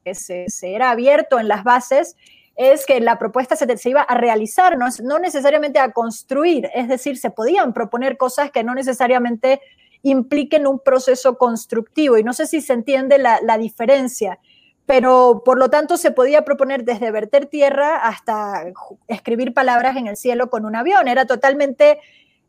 [0.05, 2.15] que se, era abierto en las bases
[2.55, 6.87] es que la propuesta se, se iba a realizar, no, no, necesariamente a construir, es
[6.87, 9.59] decir, se podían proponer cosas que no necesariamente
[10.03, 12.17] impliquen un proceso constructivo.
[12.17, 14.39] Y no sé si se entiende la, la diferencia
[14.85, 18.65] pero por lo tanto se podía proponer desde verter tierra hasta
[19.07, 21.07] escribir palabras en el cielo con un avión.
[21.07, 21.99] Era totalmente,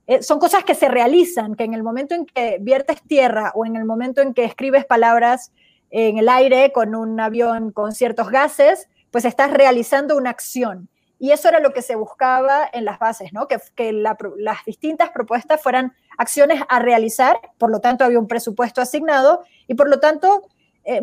[0.07, 3.64] eh, son cosas que se realizan, que en el momento en que viertes tierra o
[3.64, 5.52] en el momento en que escribes palabras
[5.91, 10.89] en el aire con un avión con ciertos gases, pues estás realizando una acción.
[11.18, 13.49] Y eso era lo que se buscaba en las bases, ¿no?
[13.49, 18.80] Que, que las distintas propuestas fueran acciones a realizar, por lo tanto había un presupuesto
[18.80, 20.43] asignado y por lo tanto
[20.84, 21.01] eh,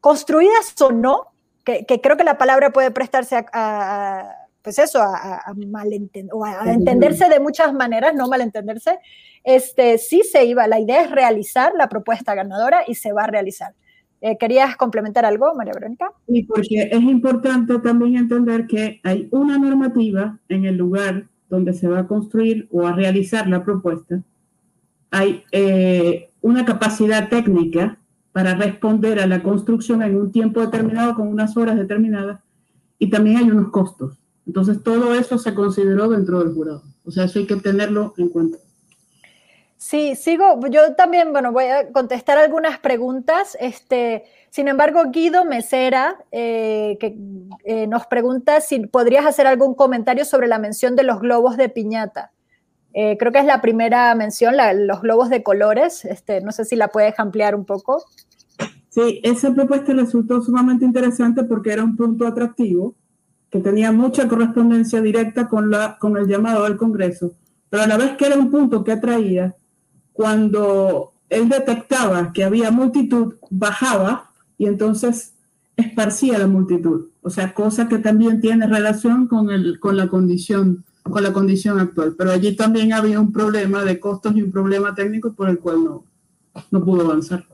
[0.00, 1.32] construidas o no,
[1.64, 5.42] que, creo que la palabra puede prestarse a, pues eso, a,
[6.32, 8.98] o a, entenderse de muchas maneras, no malentenderse,
[9.42, 13.26] este, sí se iba, la idea es realizar la propuesta ganadora y se va a
[13.26, 13.74] realizar.
[14.26, 16.10] Eh, ¿Querías complementar algo, María Verónica?
[16.26, 21.86] Sí, porque es importante también entender que hay una normativa en el lugar donde se
[21.86, 24.20] va a construir o a realizar la propuesta.
[25.12, 28.00] Hay eh, una capacidad técnica
[28.32, 32.40] para responder a la construcción en un tiempo determinado con unas horas determinadas
[32.98, 34.18] y también hay unos costos.
[34.44, 36.82] Entonces todo eso se consideró dentro del jurado.
[37.04, 38.58] O sea, eso hay que tenerlo en cuenta.
[39.88, 43.56] Sí, sigo, yo también, bueno, voy a contestar algunas preguntas.
[43.60, 47.16] Este, sin embargo, Guido Mesera, eh, que
[47.64, 51.68] eh, nos pregunta si podrías hacer algún comentario sobre la mención de los globos de
[51.68, 52.32] piñata.
[52.94, 54.56] Eh, creo que es la primera mención,
[54.88, 56.04] los globos de colores.
[56.04, 58.02] Este, no sé si la puedes ampliar un poco.
[58.88, 62.96] Sí, esa propuesta resultó sumamente interesante porque era un punto atractivo
[63.50, 67.34] que tenía mucha correspondencia directa con, la, con el llamado del Congreso,
[67.70, 69.54] pero a la vez que era un punto que atraía,
[70.16, 75.34] cuando él detectaba que había multitud, bajaba y entonces
[75.76, 77.08] esparcía la multitud.
[77.22, 81.78] O sea, cosa que también tiene relación con, el, con la condición con la condición
[81.78, 82.14] actual.
[82.16, 85.84] Pero allí también había un problema de costos y un problema técnico por el cual
[85.84, 86.04] no,
[86.70, 87.44] no pudo avanzar.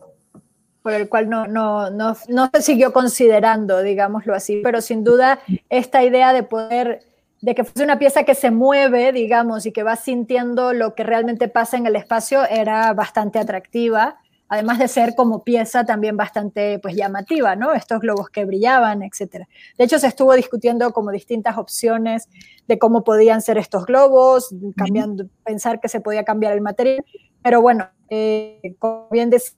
[0.83, 5.41] Por el cual no, no, no, no se siguió considerando, digámoslo así, pero sin duda
[5.69, 7.03] esta idea de poder,
[7.43, 11.03] de que fuese una pieza que se mueve, digamos, y que va sintiendo lo que
[11.03, 14.19] realmente pasa en el espacio era bastante atractiva
[14.53, 17.73] además de ser como pieza también bastante pues llamativa, ¿no?
[17.73, 19.49] Estos globos que brillaban, etcétera.
[19.79, 22.29] De hecho, se estuvo discutiendo como distintas opciones
[22.69, 27.03] de cómo podían ser estos globos, cambiando, pensar que se podía cambiar el material,
[27.43, 29.57] pero bueno, eh, como bien decía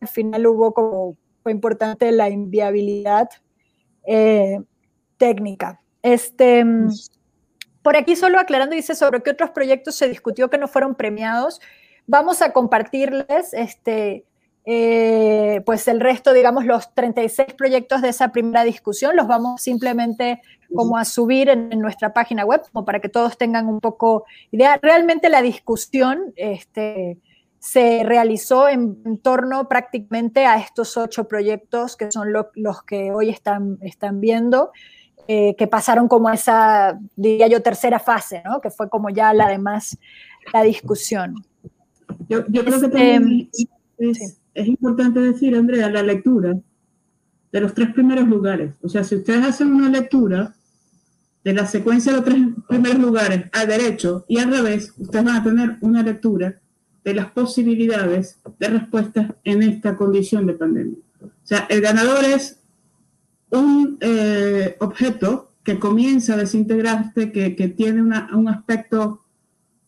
[0.00, 3.28] al final hubo como, fue importante la inviabilidad
[4.06, 4.60] eh,
[5.16, 5.80] técnica.
[6.02, 6.64] Este,
[7.82, 11.60] por aquí solo aclarando, dice sobre qué otros proyectos se discutió que no fueron premiados.
[12.06, 14.24] Vamos a compartirles este,
[14.68, 20.42] eh, pues el resto, digamos, los 36 proyectos de esa primera discusión, los vamos simplemente
[20.74, 24.80] como a subir en, nuestra página web, como para que todos tengan un poco idea.
[24.82, 27.18] Realmente la discusión este,
[27.60, 33.78] se realizó en, torno prácticamente a estos ocho proyectos que son los que hoy están,
[33.82, 34.72] están viendo.
[35.28, 38.60] Eh, que pasaron como esa, diría yo, tercera fase, ¿no?
[38.60, 39.98] que fue como ya la demás,
[40.52, 41.34] la discusión.
[42.28, 43.50] Yo, creo que este, también
[43.98, 46.56] es, importante decir, Andrea, la lectura
[47.50, 48.74] de los tres primeros lugares.
[48.82, 50.54] O sea, si ustedes hacen una lectura
[51.42, 55.36] de la secuencia de los tres primeros lugares al derecho y al revés, ustedes van
[55.36, 56.60] a tener una lectura
[57.04, 60.98] de las posibilidades de respuestas en esta condición de pandemia.
[61.20, 62.60] O sea, el ganador es
[63.60, 69.22] un eh, objeto que comienza a desintegrarse, que, que tiene un aspecto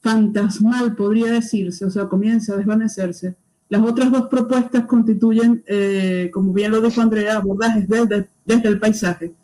[0.00, 3.36] fantasmal, podría decirse, o sea, comienza a desvanecerse.
[3.68, 8.80] Las otras dos propuestas constituyen, eh, como bien lo dijo Andrea, abordajes desde, desde el
[8.80, 9.34] paisaje.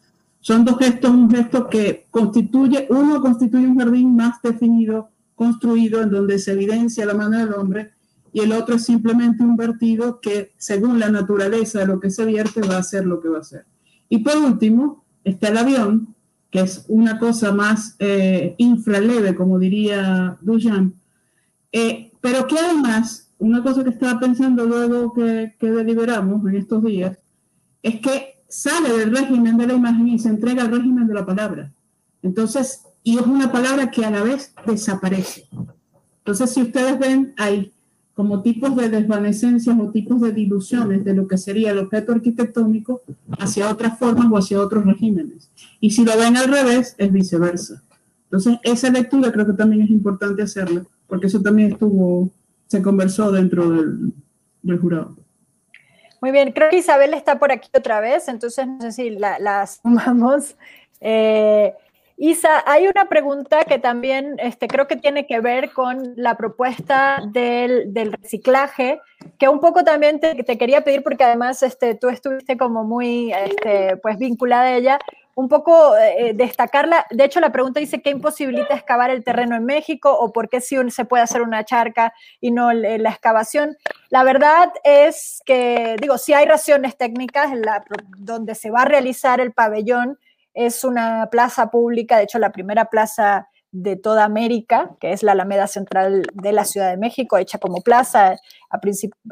[0.40, 6.10] Son dos gestos, un gesto que constituye, uno constituye un jardín más definido, construido, en
[6.10, 7.92] donde se evidencia la mano del hombre,
[8.32, 12.24] y el otro es simplemente un vertido que, según la naturaleza de lo que se
[12.24, 13.64] vierte, va a ser lo que va a ser.
[14.08, 16.14] Y por último, está el avión,
[16.50, 20.94] que es una cosa más eh, infraleve, como diría Duchamp,
[21.72, 26.82] eh, pero que además, una cosa que estaba pensando luego que, que deliberamos en estos
[26.84, 27.18] días,
[27.82, 31.26] es que sale del régimen de la imagen y se entrega al régimen de la
[31.26, 31.72] palabra.
[32.22, 35.48] Entonces, y es una palabra que a la vez desaparece.
[36.18, 37.73] Entonces, si ustedes ven, hay
[38.14, 43.02] como tipos de desvanecencias o tipos de diluciones de lo que sería el objeto arquitectónico
[43.38, 45.50] hacia otras formas o hacia otros regímenes.
[45.80, 47.82] Y si lo ven al revés, es viceversa.
[48.24, 52.30] Entonces, esa lectura creo que también es importante hacerla, porque eso también estuvo,
[52.66, 54.12] se conversó dentro del,
[54.80, 55.16] jurado.
[56.20, 59.66] Muy bien, creo que Isabel está por aquí otra vez, entonces no sé si la,
[59.66, 60.56] sumamos.
[61.00, 61.74] Eh,
[62.16, 67.20] Isa, hay una pregunta que también este, creo que tiene que ver con la propuesta
[67.32, 69.00] del, reciclaje,
[69.38, 73.96] que un poco también te, quería pedir, porque además este, tú estuviste como muy este,
[73.96, 74.98] pues, vinculada a ella,
[75.34, 77.06] un poco eh, destacarla.
[77.10, 80.60] De hecho, la pregunta dice, ¿qué imposibilita excavar el terreno en México o por qué
[80.60, 83.76] si se puede hacer una charca y no la excavación?
[84.10, 87.50] La verdad es que, digo, si hay razones técnicas
[88.18, 90.18] donde se va a realizar el pabellón,
[90.54, 95.32] es una plaza pública, de hecho la primera plaza de toda América, que es la
[95.32, 98.36] Alameda Central de la Ciudad de México, hecha como plaza
[98.70, 98.80] a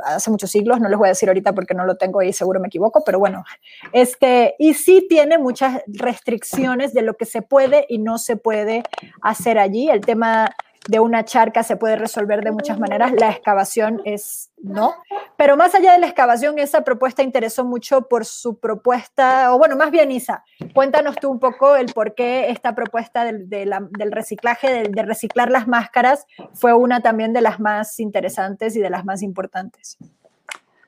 [0.05, 2.59] hace muchos siglos, no les voy a decir ahorita porque no lo tengo ahí, seguro
[2.59, 3.45] me equivoco, pero bueno,
[3.93, 8.83] este, y sí tiene muchas restricciones de lo que se puede y no se puede
[9.21, 9.89] hacer allí.
[9.89, 10.51] El tema
[10.89, 14.95] de una charca se puede resolver de muchas maneras, la excavación es no.
[15.37, 19.77] Pero más allá de la excavación, esa propuesta interesó mucho por su propuesta, o bueno,
[19.77, 25.03] más bien Isa, cuéntanos tú un poco el por qué esta propuesta del, reciclaje, de,
[25.03, 29.99] reciclar las máscaras, fue una también de las más interesantes y de las más importantes.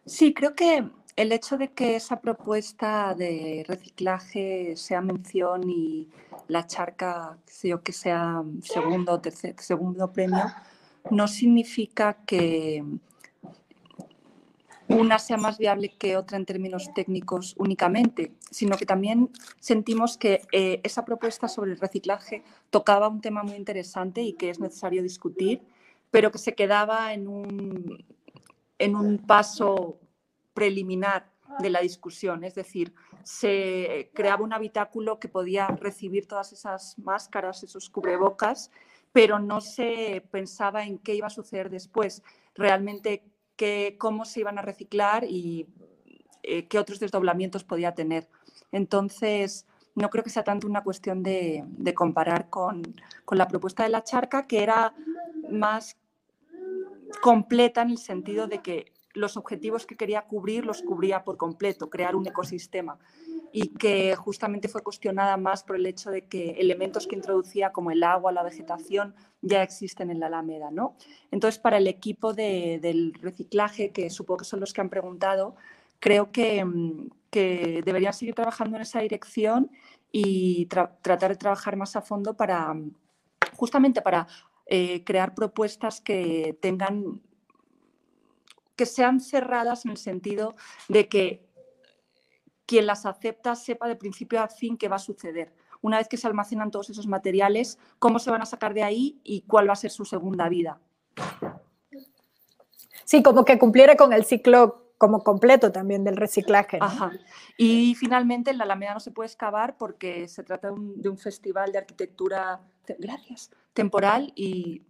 [0.07, 0.84] Sí, creo que
[1.17, 6.09] el hecho de que esa propuesta de reciclaje sea mención y
[6.49, 7.39] la charca,
[7.83, 10.45] que sea segundo, tercer, segundo premio,
[11.11, 12.85] no significa que
[14.89, 20.43] una sea más viable que otra en términos técnicos únicamente, sino que también sentimos que
[20.53, 25.03] eh, esa propuesta sobre el reciclaje tocaba un tema muy interesante y que es necesario
[25.03, 25.62] discutir,
[26.11, 28.05] pero que se quedaba en un,
[28.79, 29.99] en un paso
[30.55, 36.99] preliminar de la discusión, es decir, se creaba un habitáculo que podía recibir todas esas
[36.99, 38.71] máscaras, esos cubrebocas,
[39.13, 42.23] pero no se pensaba en qué iba a suceder después,
[42.55, 43.25] realmente
[43.57, 45.69] qué, cómo se iban a reciclar y
[46.43, 48.29] eh, qué otros desdoblamientos podía tener.
[48.73, 52.83] Entonces, no creo que sea tanto una cuestión de, comparar con,
[53.25, 54.95] con, la propuesta de la charca, que era
[55.51, 55.97] más
[57.23, 61.89] completa en el sentido de que los objetivos que quería cubrir los cubría por completo,
[61.89, 62.99] crear un ecosistema
[63.53, 67.93] y que justamente fue cuestionada más por el hecho de que elementos que introducía como
[67.93, 70.73] el agua, la vegetación, ya existen en la Alameda.
[70.73, 70.97] ¿no?
[71.31, 75.55] Entonces, para el equipo del reciclaje, que supongo que son los que han preguntado,
[76.01, 76.67] creo que,
[77.31, 79.71] que deberían seguir trabajando en esa dirección
[80.11, 82.75] y tratar de trabajar más a fondo para
[83.55, 84.27] justamente para
[84.67, 87.21] eh, crear propuestas que tengan
[88.77, 90.55] que sean cerradas en el sentido
[90.89, 91.47] de que
[92.66, 95.53] quien las acepta sepa de principio a fin qué va a suceder.
[95.81, 99.20] Una vez que se almacenan todos esos materiales, cómo se van a sacar de ahí
[99.22, 100.81] y cuál va a ser su segunda vida.
[103.05, 106.79] Sí, como que cumpliera con el ciclo como completo también del reciclaje.
[106.81, 107.12] Ajá.
[107.59, 111.72] Y finalmente en la Alameda no se puede excavar porque se trata de un, festival
[111.72, 112.61] de arquitectura,
[112.99, 114.83] gracias, temporal y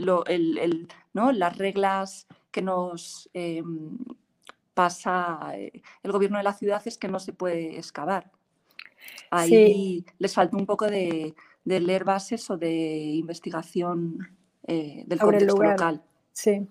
[0.00, 1.32] ¿no?
[1.32, 3.98] las reglas que nos em,
[4.74, 8.30] pasa eh, el gobierno de la ciudad es que no se puede excavar.
[9.30, 11.34] Ahí les falta un poco de,
[11.64, 14.36] leer bases o de investigación
[14.66, 16.02] eh, del contexto local.
[16.32, 16.66] Sí.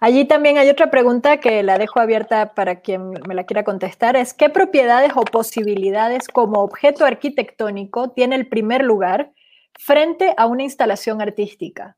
[0.00, 4.16] Allí también hay otra pregunta que la dejo abierta para quien me la quiera contestar,
[4.16, 9.32] es ¿qué propiedades o posibilidades como objeto arquitectónico tiene el primer lugar
[9.76, 11.97] frente a una instalación artística?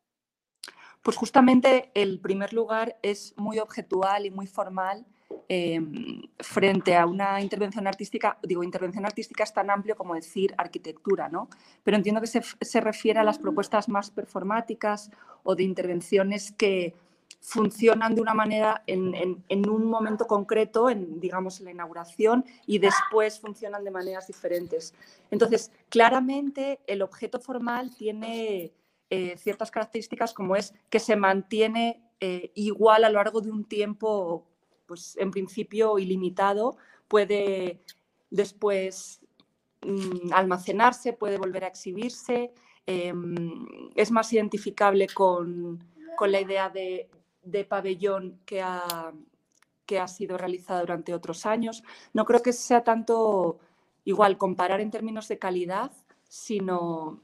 [1.03, 5.07] Pues justamente el primer lugar es muy objetual y muy formal
[5.48, 8.38] em, frente a una intervención artística.
[8.42, 11.48] Digo, intervención artística es tan amplio como decir arquitectura, ¿no?
[11.84, 15.11] Pero entiendo que se, refiere a las propuestas más performáticas
[15.42, 16.94] o de intervenciones que
[17.40, 23.40] funcionan de una manera en, un momento concreto, en, digamos, en la inauguración, y después
[23.40, 24.92] funcionan de maneras diferentes.
[25.30, 28.72] Entonces, claramente el objeto formal tiene
[29.11, 33.64] eh, ciertas características como es que se mantiene eh, igual a lo largo de un
[33.64, 34.46] tiempo,
[34.86, 36.76] pues en principio ilimitado,
[37.08, 37.80] puede
[38.30, 39.20] después
[39.82, 42.52] mm, almacenarse, puede volver a exhibirse,
[42.86, 45.84] em, es más identificable con,
[46.20, 47.08] la idea de,
[47.68, 49.12] pabellón que ha,
[49.86, 51.82] que ha sido realizada durante otros años.
[52.12, 53.58] No creo que sea tanto
[54.04, 55.90] igual comparar en términos de calidad,
[56.28, 57.22] sino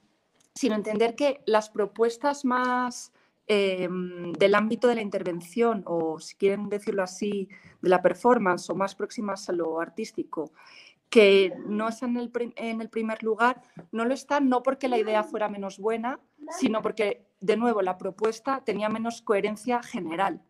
[0.56, 3.12] sino entender que las propuestas más
[3.46, 7.48] em, del ámbito de la intervención, o si quieren decirlo así,
[7.82, 10.50] de la performance o más próximas a lo artístico,
[11.10, 12.16] que no están
[12.56, 16.18] en el, primer lugar, no lo están no porque la idea fuera menos buena,
[16.50, 20.42] sino porque, de nuevo, la propuesta tenía menos coherencia general.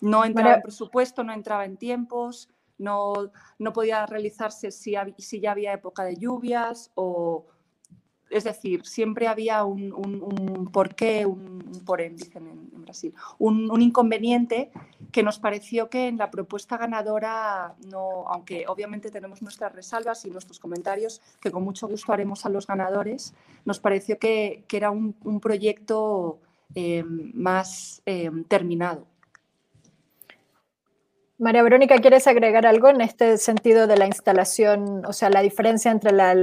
[0.00, 5.50] No entraba en presupuesto, no entraba en tiempos, no, no podía realizarse si, si ya
[5.50, 7.46] había época de lluvias o,
[8.30, 14.70] es decir, siempre había un, un, porqué, un, por dicen en, Brasil, un, inconveniente
[15.12, 20.30] que nos pareció que en la propuesta ganadora, no, aunque obviamente tenemos nuestras resalvas y
[20.30, 25.14] nuestros comentarios, que con mucho gusto haremos a los ganadores, nos pareció que, era un,
[25.40, 26.40] proyecto
[26.74, 29.06] eh, más eh, terminado.
[31.38, 35.90] María Verónica, ¿quieres agregar algo en este sentido de la instalación, o sea, la diferencia
[35.92, 36.34] entre la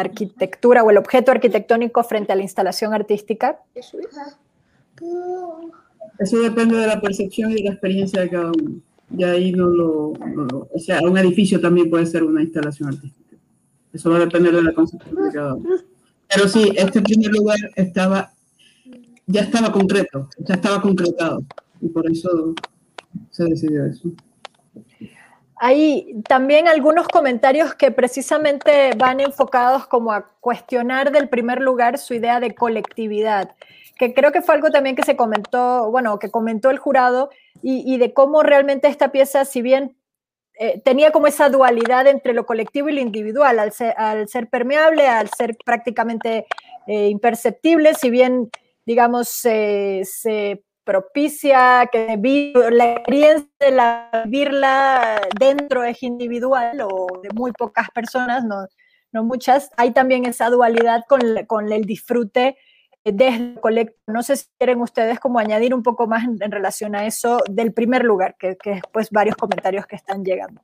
[0.00, 3.60] arquitectura o el objeto arquitectónico frente a la instalación artística?
[6.18, 8.80] Eso depende de la percepción y de la experiencia de cada uno.
[9.16, 13.36] Y ahí no lo, O sea, un edificio también puede ser una instalación artística.
[13.92, 15.68] Eso va a depender de la concepción de cada uno.
[16.28, 18.32] Pero sí, este primer lugar estaba.
[19.26, 21.42] Ya estaba concreto, ya estaba concretado.
[21.80, 22.54] Y por eso
[23.30, 24.10] se decidió eso.
[25.66, 32.12] Hay también algunos comentarios que precisamente van enfocados como a cuestionar del primer lugar su
[32.12, 33.56] idea de colectividad,
[33.98, 37.30] que creo que fue algo también que se comentó, bueno, que comentó el jurado
[37.62, 39.96] y, de cómo realmente esta pieza, si bien
[40.58, 45.30] eh, tenía como esa dualidad entre lo colectivo y lo individual, al ser, permeable, al
[45.30, 46.44] ser prácticamente
[46.86, 48.50] eh, imperceptible, si bien,
[48.84, 50.02] digamos, se
[50.84, 52.18] propicia que
[52.70, 58.66] la experiencia de la, vivirla dentro es individual o de muy pocas personas, no,
[59.12, 62.56] no muchas, hay también esa dualidad con, con el disfrute
[63.04, 63.98] desde el colectivo.
[64.06, 67.72] No sé si quieren ustedes como añadir un poco más en, relación a eso del
[67.72, 70.62] primer lugar, que, que pues varios comentarios que están llegando.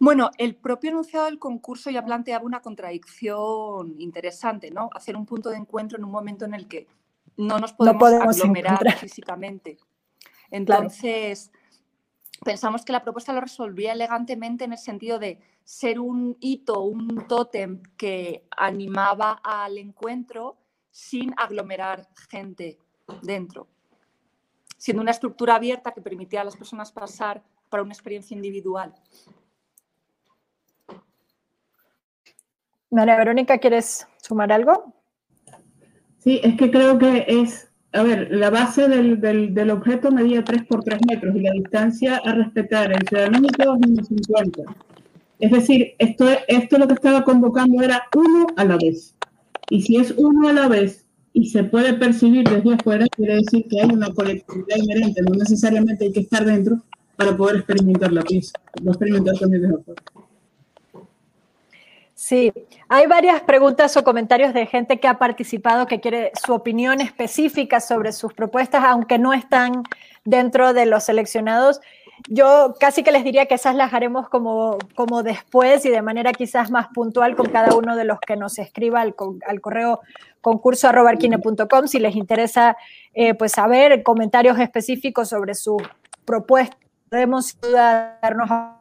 [0.00, 4.90] Bueno, el propio enunciado del concurso ya planteaba una contradicción interesante, ¿no?
[4.94, 6.86] Hacer un punto de encuentro en un momento en el que
[7.38, 9.78] no nos podemos, aglomerar físicamente.
[10.50, 11.50] Entonces,
[12.44, 17.26] pensamos que la propuesta lo resolvía elegantemente en el sentido de ser un hito, un
[17.28, 20.58] tótem que animaba al encuentro
[20.90, 22.78] sin aglomerar gente
[23.22, 23.68] dentro,
[24.76, 28.94] siendo una estructura abierta que permitía a las personas pasar para una experiencia individual.
[32.90, 34.97] María Verónica, ¿quieres sumar algo?
[36.28, 40.66] Sí, es que creo que es, a ver, la base del, del, objeto medía 3
[40.66, 44.62] por 3 metros y la distancia a respetar entre el límite es 50.
[45.38, 49.14] Es decir, esto, esto lo que estaba convocando era uno a la vez.
[49.70, 53.64] Y si es uno a la vez y se puede percibir desde afuera, quiere decir
[53.66, 56.82] que hay una colectividad inherente, no necesariamente hay que estar dentro
[57.16, 58.52] para poder experimentar la pieza.
[58.82, 60.02] Lo experimentar también desde afuera.
[62.20, 62.52] Sí,
[62.88, 67.78] hay varias preguntas o comentarios de gente que ha participado que quiere su opinión específica
[67.78, 69.84] sobre sus propuestas, aunque no están
[70.24, 71.80] dentro de los seleccionados.
[72.28, 76.32] Yo casi que les diría que esas las haremos como, como después y de manera
[76.32, 79.14] quizás más puntual con cada uno de los que nos escriba al,
[79.46, 80.00] al correo
[80.40, 80.90] concurso
[81.86, 82.76] si les interesa
[83.14, 85.80] eh, pues saber comentarios específicos sobre su
[86.24, 86.76] propuesta.
[87.08, 88.80] Podemos darnos a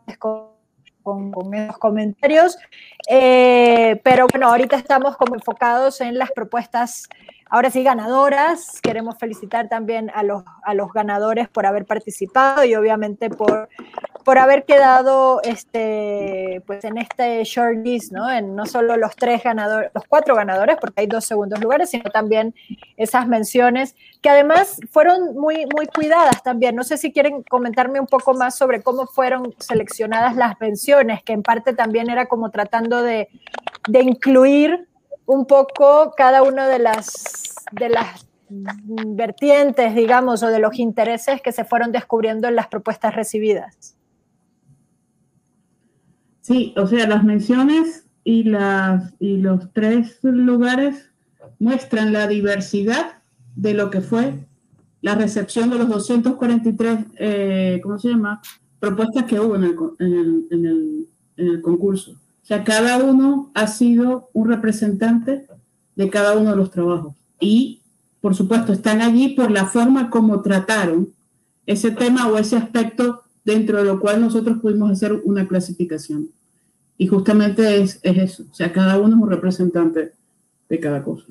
[1.07, 2.57] con, esos comentarios.
[3.07, 7.07] Eh, pero bueno, ahorita estamos como enfocados en las propuestas,
[7.49, 8.81] ahora sí, ganadoras.
[8.81, 13.69] Queremos felicitar también a los, a los ganadores por haber participado y obviamente por
[14.27, 18.29] por haber quedado este, pues en este short list, ¿no?
[18.29, 22.09] En no solo los tres ganadores, los cuatro ganadores, porque hay dos segundos lugares, sino
[22.09, 22.53] también
[22.97, 26.75] esas menciones que además fueron muy, muy cuidadas también.
[26.75, 31.31] No sé si quieren comentarme un poco más sobre cómo fueron seleccionadas las menciones, que
[31.31, 33.29] en parte también era como tratando de,
[33.87, 34.89] de incluir
[35.27, 41.51] un poco cada una de las, de las vertientes, digamos, o de los intereses que
[41.51, 43.95] se fueron descubriendo en las propuestas recibidas.
[46.41, 51.11] Sí, o sea, las menciones y, las, y los tres lugares
[51.59, 53.21] muestran la diversidad
[53.55, 54.33] de lo que fue
[55.01, 58.41] la recepción de los 243, eh, ¿cómo se llama?
[58.79, 62.15] Propuestas que hubo en el, en, el, en, el, en el concurso.
[62.47, 65.45] Sea, cada uno ha sido un representante
[65.97, 67.13] de cada uno de los trabajos.
[67.41, 67.81] Y,
[68.21, 71.09] por supuesto, están allí por la forma como trataron
[71.65, 76.29] ese tema o ese aspecto dentro de lo cual nosotros pudimos hacer una clasificación.
[76.97, 80.13] Y justamente es, eso, o sea, cada uno es un representante
[80.69, 81.25] de cada cosa.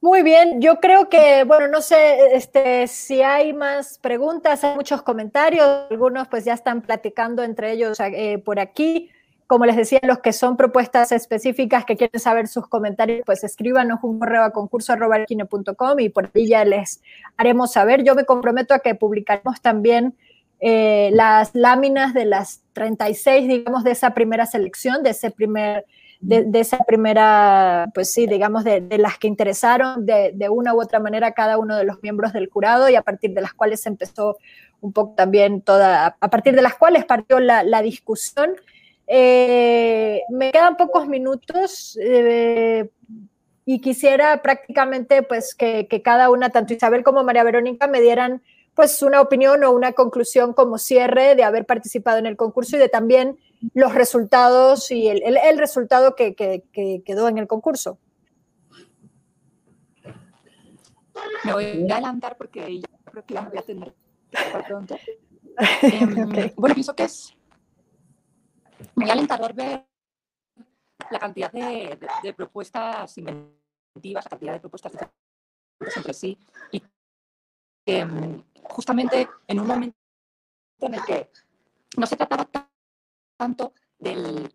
[0.00, 5.02] Muy bien, yo creo que, bueno, no sé este, si hay más preguntas, hay muchos
[5.02, 9.10] comentarios, algunos pues ya están platicando entre ellos eh, por aquí.
[9.46, 14.00] Como les decía, los que son propuestas específicas que quieren saber sus comentarios, pues escríbanos
[14.02, 17.00] un correo a concurso.com y por ahí ya les
[17.36, 18.02] haremos saber.
[18.02, 20.16] Yo me comprometo a que publicaremos también
[20.58, 25.84] eh, las láminas de las 36, digamos, de esa primera selección, de ese primer
[26.20, 31.32] de, esa primera, pues sí, digamos, de, las que interesaron de, una u otra manera
[31.32, 34.38] cada uno de los miembros del jurado y a partir de las cuales empezó
[34.80, 38.56] un poco también toda, a partir de las cuales partió la, discusión.
[39.06, 42.90] Eh, me quedan pocos minutos eh,
[43.64, 48.42] y quisiera prácticamente pues que, que, cada una, tanto Isabel como María Verónica, me dieran
[48.74, 52.78] pues una opinión o una conclusión como cierre de haber participado en el concurso y
[52.78, 53.38] de también
[53.74, 56.62] los resultados y el, el, resultado que, que,
[57.04, 57.98] quedó en el concurso.
[61.44, 63.94] Me voy a adelantar porque ya creo que voy a tener.
[65.80, 67.35] Em, bueno, pienso que es
[68.94, 69.86] muy alentador ver
[71.10, 74.92] la cantidad de, propuestas inventivas, la cantidad de propuestas
[75.96, 76.38] entre sí
[76.72, 76.82] y
[77.86, 79.96] em, justamente en un momento
[80.80, 81.30] en el que
[81.96, 82.48] no se trataba
[83.36, 84.52] tanto del,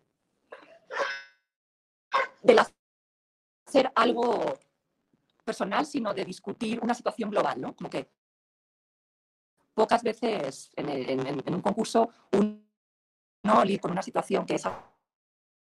[3.66, 4.58] hacer algo
[5.44, 7.74] personal, sino de discutir una situación global, ¿no?
[7.74, 8.10] Como que
[9.74, 12.10] pocas veces en, un concurso
[13.42, 14.64] no con una situación que es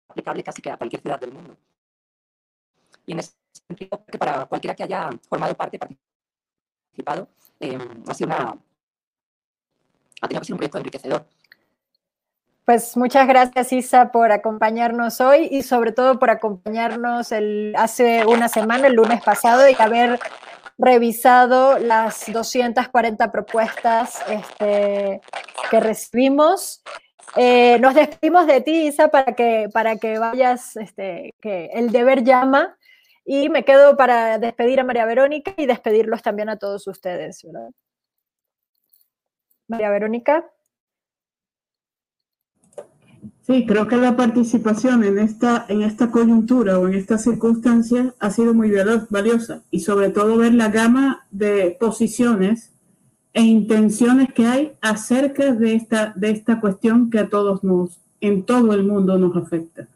[0.09, 1.57] aplicable casi que a cualquier ciudad del mundo.
[3.07, 7.29] Y en ese sentido, que para cualquiera que haya formado parte, participado,
[7.61, 8.59] eh, ha sido una,
[10.21, 11.27] ha tenido que ser un proyecto enriquecedor.
[12.65, 18.49] Pues muchas gracias Isa por acompañarnos hoy y sobre todo por acompañarnos el, hace una
[18.49, 20.19] semana, el lunes pasado, y haber
[20.77, 25.21] revisado las 240 propuestas este,
[25.71, 26.83] que recibimos.
[27.37, 32.25] Eh, nos despedimos de ti, Isa, para que, para que vayas, este, que el deber
[32.25, 32.77] llama,
[33.27, 37.45] y me quedo para despedir a María Verónica y despedirlos también a todos ustedes.
[39.69, 40.47] María Verónica.
[43.43, 48.31] Sí, creo que la participación en esta, en esta coyuntura o en estas circunstancias ha
[48.31, 48.73] sido muy
[49.11, 52.73] valiosa y sobre todo ver la gama de posiciones
[53.37, 58.45] e intenciones que hay acerca de esta, de esta cuestión que a todos nos, en
[58.45, 59.89] todo el mundo nos afecta.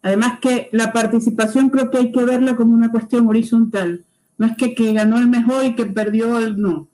[0.00, 4.06] Además que la participación creo que hay que verla como una cuestión horizontal.
[4.38, 6.88] No es que, que ganó el mejor y que perdió el no,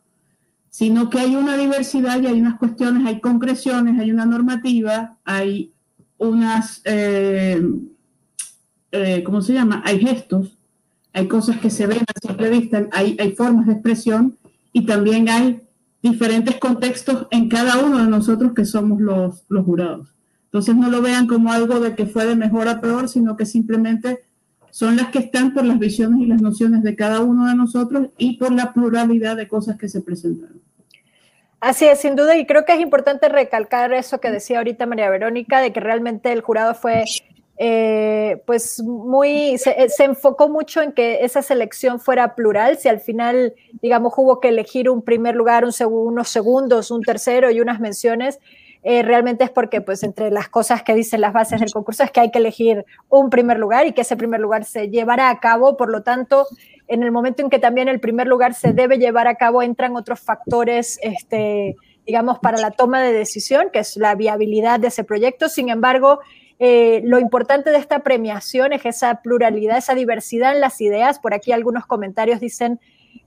[0.69, 5.71] sino que hay una diversidad y hay unas cuestiones, hay concreciones, hay una normativa, hay
[6.19, 7.63] unas, eh,
[8.91, 9.81] eh, ¿cómo se llama?
[9.85, 10.59] Hay gestos,
[11.13, 14.37] hay cosas que se ven a simple vista, hay, hay formas de expresión
[14.73, 15.61] y también hay
[16.05, 20.15] diferentes contextos en cada uno de nosotros que somos los, los jurados.
[20.45, 23.47] Entonces no lo vean como algo de que fue de mejor a peor, sino que
[23.47, 24.25] simplemente
[24.71, 28.09] son las que están por las visiones y las nociones de cada uno de nosotros
[28.19, 30.61] y por la pluralidad de cosas que se presentaron.
[31.61, 35.09] Así es, sin duda, y creo que es importante recalcar eso que decía ahorita María
[35.09, 37.05] Verónica, de que realmente el jurado fue,
[37.57, 43.01] eh, pues, muy, se, se, enfocó mucho en que esa selección fuera plural, si al
[43.01, 47.79] final, digamos, hubo que elegir un primer lugar, un unos segundos, un tercero y unas
[47.79, 48.41] menciones,
[48.87, 52.11] eh, realmente es porque, pues, entre las cosas que dicen las bases del concurso es
[52.11, 55.41] que hay que elegir un primer lugar y que ese primer lugar se llevará a
[55.41, 55.79] cabo.
[55.79, 56.47] Por lo tanto,
[56.87, 59.97] en el momento en que también el primer lugar se debe llevar a cabo, entran
[59.97, 65.03] otros factores, este, digamos, para la toma de decisión, que es la viabilidad de ese
[65.03, 65.49] proyecto.
[65.49, 66.21] Sin embargo,
[66.59, 71.19] eh, lo importante de esta premiación es esa pluralidad, esa diversidad en las ideas.
[71.19, 72.81] Por aquí algunos comentarios dicen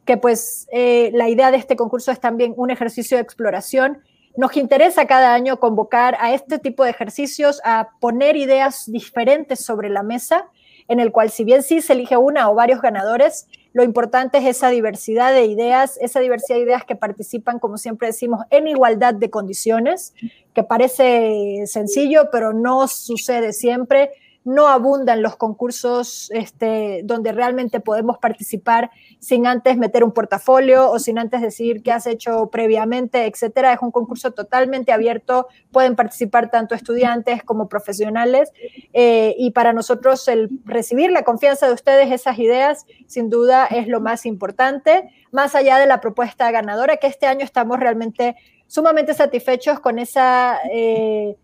[0.05, 4.01] que pues eh, la idea de este concurso es también un ejercicio de exploración
[4.38, 9.89] nos interesa cada año convocar a este tipo de ejercicios, a poner ideas diferentes sobre
[9.89, 10.45] la mesa,
[10.88, 13.47] en el cual si bien sí se elige una o varios ganadores,
[13.78, 18.07] lo importante es esa diversidad de ideas, esa diversidad de ideas que participan, como siempre
[18.07, 20.15] decimos, en igualdad de condiciones,
[20.55, 24.09] que parece sencillo, pero no sucede siempre
[24.48, 31.00] no abundan los concursos este, donde realmente podemos participar sin antes meter un portafolio o
[31.00, 33.74] sin antes decir qué has hecho previamente, etcétera.
[33.74, 38.54] Es un concurso totalmente abierto, pueden participar tanto estudiantes como profesionales.
[38.93, 43.89] Eh, y para nosotros el recibir la confianza de ustedes, esas ideas, sin duda es
[43.89, 49.14] lo más importante, más allá de la propuesta ganadora, que este año estamos realmente sumamente
[49.14, 50.58] satisfechos con esa...
[50.72, 51.36] Eh,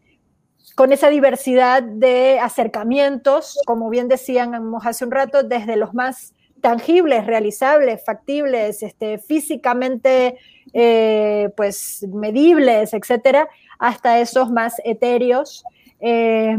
[0.76, 7.28] con esa diversidad de acercamientos, como bien decíamos hace un rato, desde los más tangibles,
[7.28, 10.38] realizables, factibles, este, físicamente
[10.74, 13.50] eh, pues medibles, etcétera,
[13.80, 15.64] hasta esos más etéreos
[16.00, 16.58] eh,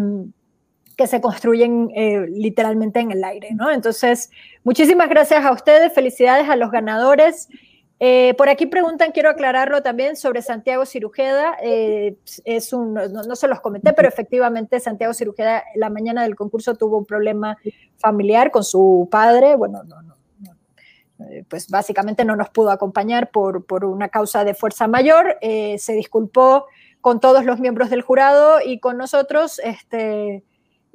[0.97, 3.71] que se construyen eh, literalmente en el aire, ¿no?
[3.71, 4.31] Entonces,
[4.63, 7.49] muchísimas gracias a ustedes, felicidades a los ganadores.
[8.07, 11.57] Eh, por aquí preguntan, quiero aclararlo también sobre Santiago Cirujeda.
[11.63, 16.75] Eh, es un, no, se los comenté, pero efectivamente Santiago Cirujeda la mañana del concurso
[16.75, 17.57] tuvo un problema
[17.97, 19.57] familiar con su padre.
[19.57, 20.17] Bueno, no, no,
[21.31, 25.39] eh, pues básicamente no nos pudo acompañar por, por una causa de fuerza mayor.
[25.41, 26.67] se disculpó
[27.01, 29.63] con todos los miembros del jurado y con nosotros.
[29.65, 30.45] Este,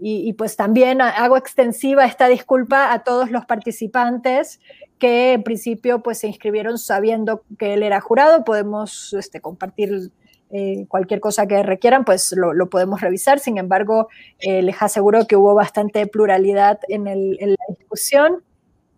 [0.01, 4.61] y, pues también hago extensiva esta disculpa a todos los participantes
[4.97, 8.43] que en principio pues se inscribieron sabiendo que él era jurado.
[8.43, 10.11] Podemos este, compartir
[10.51, 13.39] eh, cualquier cosa que requieran, pues lo, podemos revisar.
[13.39, 18.43] Sin embargo, eh, les aseguro que hubo bastante pluralidad en, la discusión.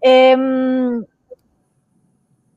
[0.02, 1.06] Em,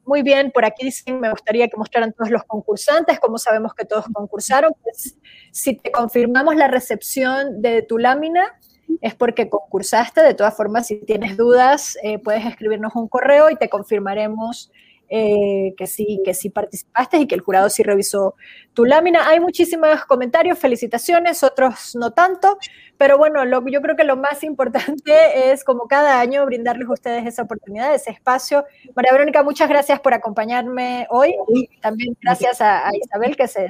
[0.06, 3.84] muy bien, por aquí dicen, me gustaría que mostraran todos los concursantes, como sabemos que
[3.84, 4.72] todos concursaron.
[4.82, 5.16] Pues,
[5.52, 8.58] si te confirmamos la recepción de tu lámina,
[9.00, 10.22] es porque concursaste.
[10.22, 14.70] De todas formas, si tienes dudas, eh, puedes escribirnos un correo y te confirmaremos
[15.08, 18.34] eh, que sí, que sí participaste y que el jurado sí revisó
[18.72, 19.28] tu lámina.
[19.28, 22.58] Hay muchísimos comentarios, felicitaciones, otros no tanto,
[22.96, 25.12] pero bueno, lo, yo creo que lo más importante
[25.52, 28.64] es, como cada año, brindarles a ustedes esa oportunidad, ese espacio.
[28.94, 31.34] María Verónica, muchas gracias por acompañarme hoy.
[31.80, 33.68] También gracias a, Isabel, que se,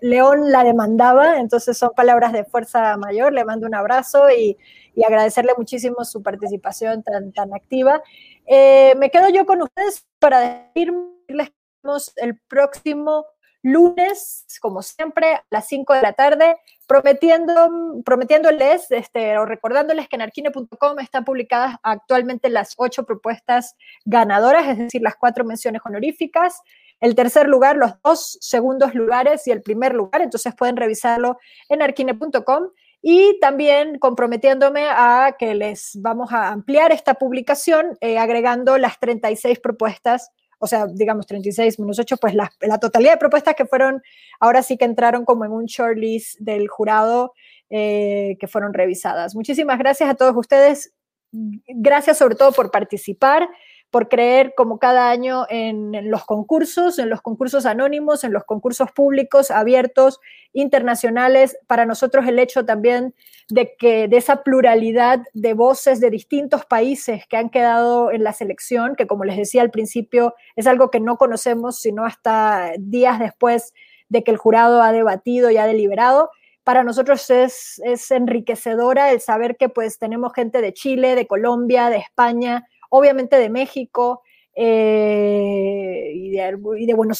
[0.00, 3.32] León la demandaba, entonces son palabras de fuerza mayor.
[3.32, 4.56] Le mando un abrazo y,
[4.96, 8.02] y agradecerle muchísimo su participación tan, tan activa.
[8.46, 13.26] Eh, me quedo yo con ustedes para decirles que el próximo
[13.62, 20.22] lunes, como siempre, a las 5 de la tarde, prometiéndoles este, o recordándoles que en
[20.22, 23.74] arquine.com están publicadas actualmente las ocho propuestas
[24.04, 26.60] ganadoras, es decir, las cuatro menciones honoríficas.
[27.00, 31.38] El tercer lugar, los dos segundos lugares y el primer lugar, entonces pueden revisarlo
[31.68, 32.70] en arquine.com
[33.08, 39.60] y también comprometiéndome a que les vamos a ampliar esta publicación eh, agregando las 36
[39.60, 44.02] propuestas, o sea, digamos 36 menos 8, pues la, la, totalidad de propuestas que fueron,
[44.40, 47.32] ahora sí que entraron como en un shortlist del jurado
[47.70, 49.36] eh, que fueron revisadas.
[49.36, 50.92] Muchísimas gracias a todos ustedes.
[51.30, 53.48] Gracias sobre todo por participar
[53.96, 58.92] por creer como cada año en, los concursos, en los concursos anónimos, en los concursos
[58.92, 60.20] públicos, abiertos,
[60.52, 61.56] internacionales.
[61.66, 63.14] Para nosotros el hecho también
[63.48, 68.34] de que de esa pluralidad de voces de distintos países que han quedado en la
[68.34, 73.18] selección, que como les decía al principio, es algo que no conocemos sino hasta días
[73.18, 73.72] después
[74.10, 76.28] de que el jurado ha debatido y ha deliberado
[76.64, 81.90] para nosotros es, es, enriquecedora el saber que pues tenemos gente de Chile, de Colombia,
[81.90, 84.22] de España, obviamente de México
[84.54, 86.58] eh, y, de,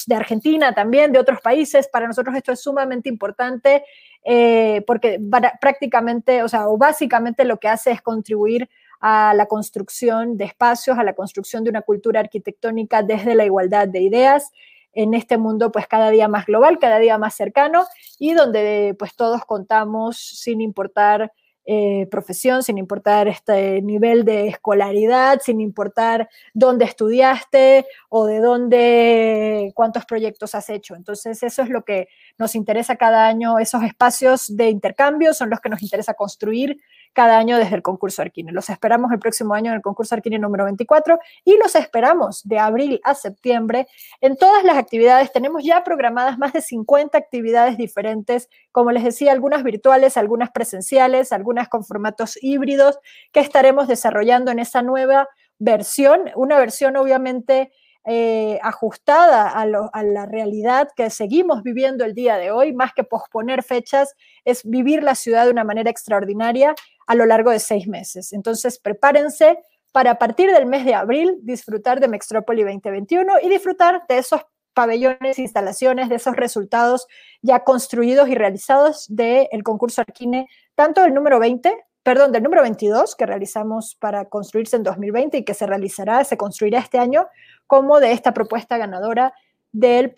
[0.06, 1.88] de, Argentina también, de otros países.
[1.88, 3.84] Para nosotros esto es sumamente importante
[4.24, 5.20] eh, porque
[5.60, 8.68] prácticamente, o sea, básicamente lo que hace es contribuir
[9.00, 13.86] a la construcción de espacios, a la construcción de una cultura arquitectónica desde la igualdad
[13.86, 14.50] de ideas
[14.94, 17.84] en este mundo pues cada día más global, cada día más cercano
[18.18, 21.32] y donde pues todos contamos sin importar
[21.68, 29.72] eh, profesión, sin importar este nivel de escolaridad, sin importar dónde estudiaste o de dónde,
[29.74, 30.94] cuántos proyectos has hecho.
[30.94, 32.08] Entonces, eso es lo que
[32.38, 36.78] nos interesa cada año, esos espacios de intercambio son los que nos interesa construir
[37.16, 38.52] cada año desde el concurso Arquine.
[38.52, 42.58] Los esperamos el próximo año en el concurso Arquine número 24 y los esperamos de
[42.58, 43.88] abril a septiembre
[44.20, 45.32] en todas las actividades.
[45.32, 51.32] Tenemos ya programadas más de 50 actividades diferentes, como les decía, algunas virtuales, algunas presenciales,
[51.32, 52.98] algunas con formatos híbridos
[53.32, 55.26] que estaremos desarrollando en esa nueva
[55.58, 57.72] versión, una versión obviamente
[58.08, 63.02] eh, ajustada a, a, la realidad que seguimos viviendo el día de hoy, más que
[63.02, 64.14] posponer fechas,
[64.44, 66.74] es vivir la ciudad de una manera extraordinaria
[67.06, 68.32] a lo largo de seis meses.
[68.32, 69.58] Entonces, prepárense
[69.92, 74.42] para partir del mes de abril disfrutar de Mextrópoli 2021 y disfrutar de esos
[74.74, 77.06] pabellones, instalaciones, de esos resultados
[77.40, 83.16] ya construidos y realizados del concurso Arquine, tanto del número 20 perdón, del número 22
[83.16, 87.26] que realizamos para construirse en 2020 y que se realizará, se construirá este año,
[87.66, 89.34] como de esta propuesta ganadora
[89.76, 90.12] del,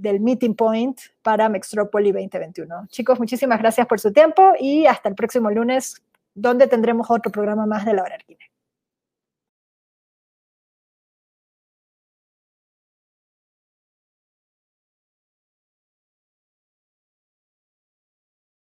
[0.00, 2.86] del, Meeting Point para Mextropoli 2021.
[2.88, 6.02] Chicos, muchísimas gracias por su tiempo y hasta el próximo lunes,
[6.34, 8.18] donde tendremos otro programa más de la hora